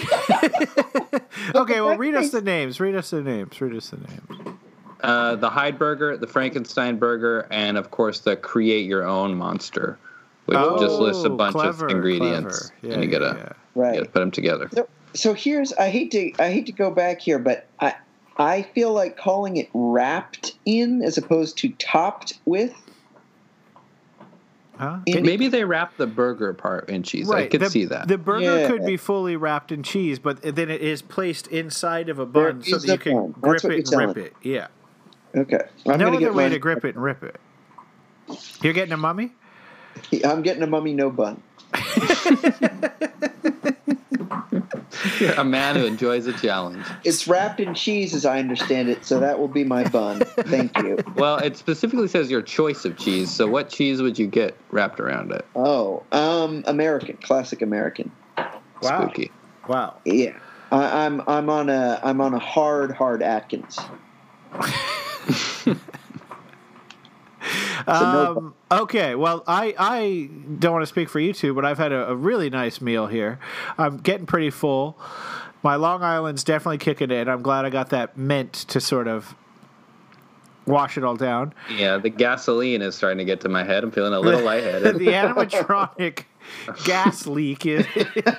[1.54, 2.78] Okay, well, read us the names.
[2.80, 3.60] Read us the names.
[3.60, 4.56] Read us the names.
[5.00, 9.98] Uh, the Hyde burger, the Frankenstein burger, and of course the Create Your Own Monster,
[10.46, 12.70] which just lists a Oh, bunch clever, of ingredients.
[12.82, 13.52] Yeah, and you yeah, gotta, yeah.
[13.74, 13.94] you Right.
[13.94, 14.68] gotta put them together.
[14.72, 17.94] So, so here's I hate to I hate to go back here, but I
[18.36, 22.72] I feel like calling it wrapped in as opposed to topped with
[24.80, 25.00] Huh?
[25.04, 27.30] In- Maybe they wrap the burger part in cheese.
[27.30, 28.08] I could the, see that.
[28.08, 28.66] The burger Yeah.
[28.66, 32.62] could be fully wrapped in cheese, but then it is placed inside of a bun
[32.62, 33.34] so that you can bun.
[33.42, 34.34] grip it and you're rip it.
[34.42, 34.68] Yeah.
[35.36, 35.58] Okay.
[35.84, 37.38] I'm no gonna other get way to grip it and rip it.
[38.62, 39.32] You're getting a mummy?
[40.24, 41.42] I'm getting a mummy no bun.
[45.18, 46.86] You're a man who enjoys a challenge.
[47.04, 50.20] It's wrapped in cheese, as I understand it, so that will be my bun.
[50.20, 50.98] Thank you.
[51.16, 53.30] Well, it specifically says your choice of cheese.
[53.30, 55.46] So, what cheese would you get wrapped around it?
[55.54, 58.10] Oh, um, American, classic American.
[58.36, 59.02] Wow.
[59.02, 59.30] Spooky.
[59.68, 60.00] Wow.
[60.04, 60.36] Yeah,
[60.72, 63.78] I, I'm I'm on a I'm on a hard hard Atkins.
[67.86, 71.92] Um, okay, well, I, I don't want to speak for you two, but I've had
[71.92, 73.38] a, a really nice meal here.
[73.78, 74.98] I'm getting pretty full.
[75.62, 77.28] My Long Island's definitely kicking in.
[77.28, 79.34] I'm glad I got that mint to sort of
[80.66, 81.52] wash it all down.
[81.74, 83.84] Yeah, the gasoline is starting to get to my head.
[83.84, 84.94] I'm feeling a little lightheaded.
[84.98, 86.24] the animatronic
[86.84, 87.86] gas leak is,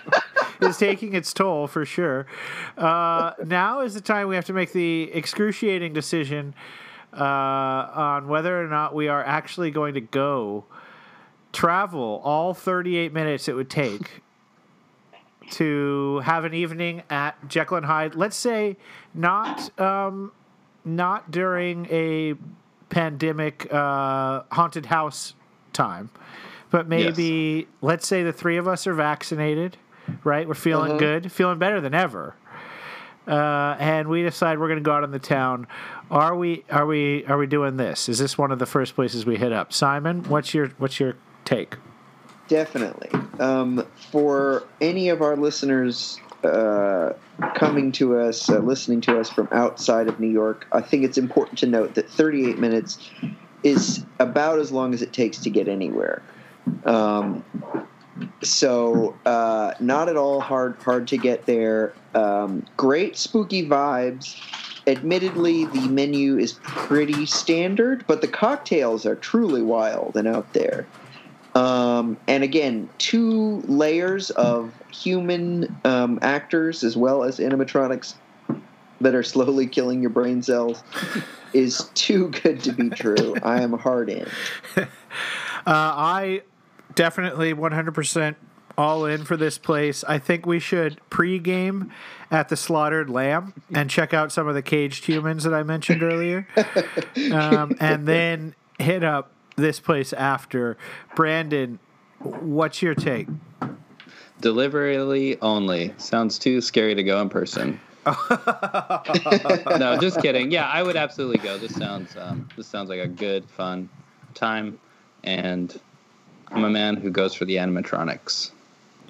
[0.61, 2.25] is taking its toll for sure.
[2.77, 6.55] Uh, now is the time we have to make the excruciating decision
[7.13, 10.65] uh, on whether or not we are actually going to go
[11.53, 14.21] travel all 38 minutes it would take
[15.51, 18.15] to have an evening at Jekyll and Hyde.
[18.15, 18.77] Let's say
[19.13, 20.31] not um,
[20.85, 22.35] not during a
[22.89, 25.33] pandemic uh, haunted house
[25.73, 26.09] time,
[26.69, 29.75] but maybe let's say the three of us are vaccinated,
[30.23, 30.47] right?
[30.47, 30.99] We're feeling Uh-huh.
[30.99, 32.35] good, feeling better than ever.
[33.27, 35.67] Uh, and we decide we're going to go out in the town.
[36.11, 36.65] Are we?
[36.69, 37.25] Are we?
[37.25, 38.09] Are we doing this?
[38.09, 39.71] Is this one of the first places we hit up?
[39.71, 41.77] Simon, what's your what's your take?
[42.49, 43.09] Definitely.
[43.39, 47.13] Um, for any of our listeners uh,
[47.55, 51.17] coming to us, uh, listening to us from outside of New York, I think it's
[51.17, 53.09] important to note that 38 minutes
[53.63, 56.21] is about as long as it takes to get anywhere.
[56.83, 57.45] Um,
[58.43, 61.93] so uh, not at all hard hard to get there.
[62.13, 64.35] Um, great spooky vibes.
[64.87, 70.87] Admittedly, the menu is pretty standard, but the cocktails are truly wild and out there.
[71.53, 78.15] Um, and again, two layers of human um, actors as well as animatronics
[79.01, 80.83] that are slowly killing your brain cells
[81.53, 83.35] is too good to be true.
[83.43, 84.27] I am hard in.
[85.63, 86.41] Uh, I
[86.95, 88.35] definitely 100%
[88.77, 90.03] all in for this place.
[90.03, 91.91] I think we should pre-game
[92.29, 96.03] at the Slaughtered Lamb and check out some of the caged humans that I mentioned
[96.03, 96.47] earlier,
[97.31, 100.77] um, and then hit up this place after.
[101.15, 101.79] Brandon,
[102.19, 103.27] what's your take?
[104.39, 105.93] Delivery only.
[105.97, 107.79] Sounds too scary to go in person.
[108.05, 110.49] no, just kidding.
[110.49, 111.59] Yeah, I would absolutely go.
[111.59, 113.87] This sounds um, this sounds like a good, fun
[114.33, 114.79] time,
[115.23, 115.79] and
[116.51, 118.51] I'm a man who goes for the animatronics.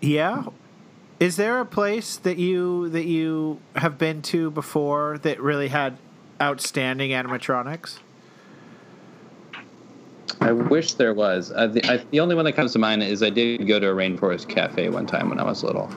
[0.01, 0.45] Yeah.
[1.19, 5.97] Is there a place that you that you have been to before that really had
[6.41, 7.99] outstanding animatronics?
[10.39, 11.51] I wish there was.
[11.55, 13.89] Uh, the, I, the only one that comes to mind is I did go to
[13.89, 15.91] a rainforest cafe one time when I was little.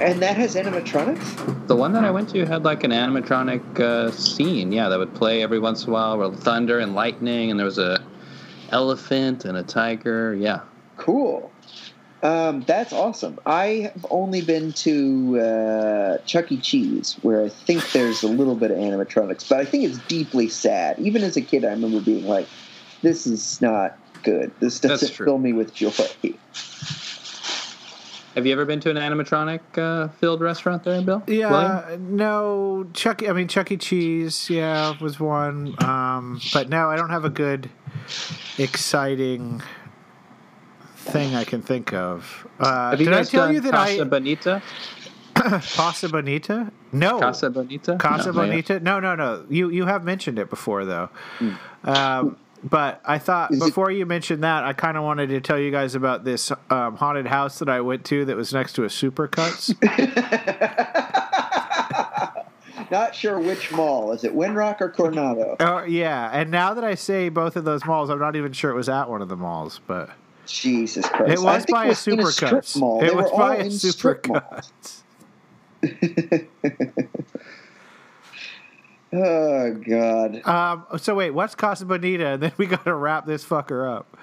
[0.00, 1.66] And that has animatronics?
[1.66, 5.14] The one that I went to had like an animatronic uh, scene, yeah, that would
[5.14, 8.02] play every once in a while with thunder and lightning, and there was a
[8.70, 10.34] elephant and a tiger.
[10.34, 10.60] Yeah,
[10.96, 11.50] Cool.
[12.24, 13.38] Um, that's awesome.
[13.44, 16.56] I have only been to uh, Chuck E.
[16.56, 20.48] Cheese, where I think there's a little bit of animatronics, but I think it's deeply
[20.48, 20.98] sad.
[20.98, 22.48] Even as a kid, I remember being like,
[23.02, 24.50] "This is not good.
[24.58, 25.26] This doesn't true.
[25.26, 25.90] fill me with joy."
[28.34, 31.22] Have you ever been to an animatronic uh, filled restaurant there, Bill?
[31.26, 31.50] Yeah,
[31.84, 32.16] William?
[32.16, 33.22] no, Chuck.
[33.28, 33.76] I mean, Chuck E.
[33.76, 34.48] Cheese.
[34.48, 35.74] Yeah, was one.
[35.84, 37.68] Um, but no, I don't have a good,
[38.56, 39.62] exciting
[41.04, 42.46] thing I can think of.
[42.58, 44.62] Uh, Have you did I tell done you that Casa I Bonita?
[45.34, 46.72] Casa Bonita?
[46.92, 47.96] No, Casa Bonita?
[47.96, 48.32] Casa No.
[48.32, 48.80] Bonita.
[48.80, 49.44] No, no, no.
[49.48, 51.08] You you have mentioned it before though.
[51.84, 55.40] Um, but I thought Is it- before you mentioned that, I kind of wanted to
[55.40, 58.72] tell you guys about this um, haunted house that I went to that was next
[58.74, 59.74] to a Supercuts.
[62.90, 64.12] Not sure which mall.
[64.12, 65.56] Is it Winrock or Coronado?
[65.58, 68.70] Oh yeah, and now that I say both of those malls, I'm not even sure
[68.70, 70.10] it was at one of the malls, but
[70.46, 71.32] Jesus Christ!
[71.32, 73.02] it was by a was in strip mall.
[73.02, 74.72] It They was were by all a in strip malls.
[79.16, 80.42] Oh God!
[80.44, 82.26] Um, so wait, what's Casa Bonita?
[82.30, 84.16] And then we got to wrap this fucker up.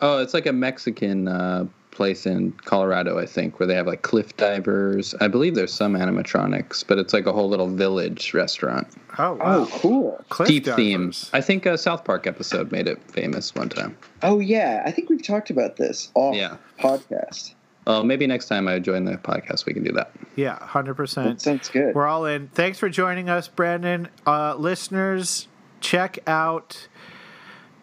[0.00, 4.02] Oh, it's like a Mexican uh, place in Colorado, I think, where they have like
[4.02, 5.14] cliff divers.
[5.20, 8.86] I believe there's some animatronics, but it's like a whole little village restaurant.
[9.18, 9.38] Oh, wow.
[9.44, 10.24] Oh, cool.
[10.28, 10.76] Cliff Deep divers.
[10.76, 11.30] themes.
[11.32, 13.96] I think a South Park episode made it famous one time.
[14.22, 16.56] Oh yeah, I think we've talked about this off Yeah.
[16.78, 17.54] podcast.
[17.86, 20.12] Well, maybe next time I join the podcast, we can do that.
[20.36, 21.14] Yeah, 100%.
[21.24, 21.94] That sounds good.
[21.94, 22.48] We're all in.
[22.48, 24.08] Thanks for joining us, Brandon.
[24.26, 25.48] Uh, listeners,
[25.80, 26.88] check out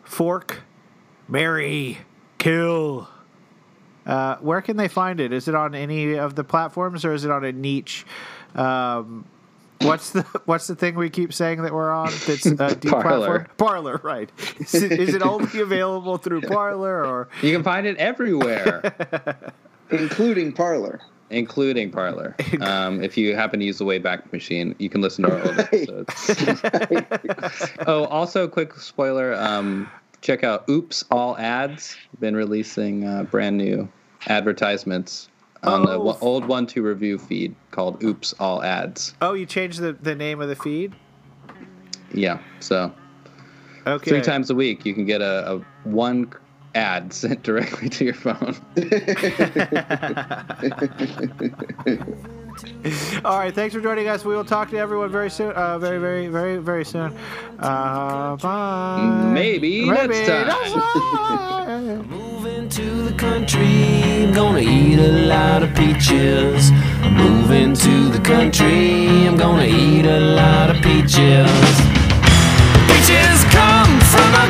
[0.03, 0.61] Fork,
[1.27, 1.97] Mary,
[2.37, 3.09] Kill.
[4.07, 5.33] Uh, where can they find it?
[5.33, 8.05] Is it on any of the platforms or is it on a niche?
[8.55, 9.25] Um,
[9.81, 12.07] what's the What's the thing we keep saying that we're on?
[12.25, 13.01] That's uh, deplatformed?
[13.01, 13.47] Parler.
[13.57, 14.31] Parlor, right?
[14.59, 17.27] Is it, is it only available through Parler or?
[17.41, 18.81] You can find it everywhere,
[19.91, 21.01] including Parler.
[21.29, 22.33] including Parler.
[22.61, 25.59] Um, if you happen to use the Wayback Machine, you can listen to our old
[25.59, 27.75] episodes.
[27.87, 29.35] oh, also, quick spoiler.
[29.35, 29.89] Um,
[30.21, 31.97] check out Oops All Ads.
[32.21, 33.89] Been releasing uh, brand new
[34.27, 35.29] advertisements
[35.63, 36.17] on the Oh.
[36.21, 39.15] old one two review feed called Oops All Ads.
[39.21, 40.93] Oh, you changed the, the name of the feed.
[42.13, 42.91] Yeah, so
[43.87, 44.09] Okay.
[44.11, 46.31] three times a week you can get a, a one
[46.75, 48.55] ad sent directly to your phone.
[53.23, 54.25] All right, thanks for joining us.
[54.25, 55.51] We will talk to everyone very soon.
[55.51, 57.15] Uh, very, very, very, very soon.
[57.59, 59.29] Uh, bye.
[59.33, 60.25] Maybe next
[62.07, 62.11] time.
[63.17, 66.71] Country, I'm gonna eat a lot of peaches.
[67.01, 71.49] I'm moving to the country, I'm gonna eat a lot of peaches.
[72.87, 74.47] Peaches come from a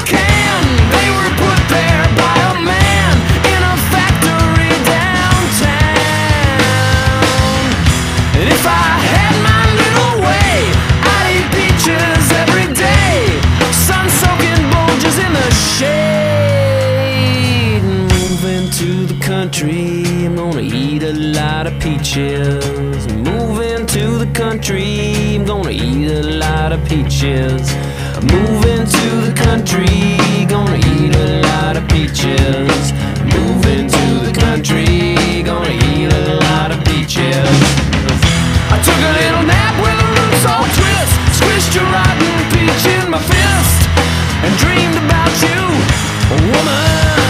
[20.98, 23.06] eat a lot of peaches.
[23.14, 27.62] Moving to the country, I'm gonna eat a lot of peaches.
[28.34, 30.18] Moving to the country,
[30.48, 32.82] gonna eat a lot of peaches.
[33.36, 37.58] Moving to the country, gonna eat a lot of peaches.
[38.74, 43.12] I took a little nap with a loose old twist, squished a rotten peach in
[43.12, 43.80] my fist,
[44.44, 45.62] and dreamed about you,
[46.52, 47.27] woman.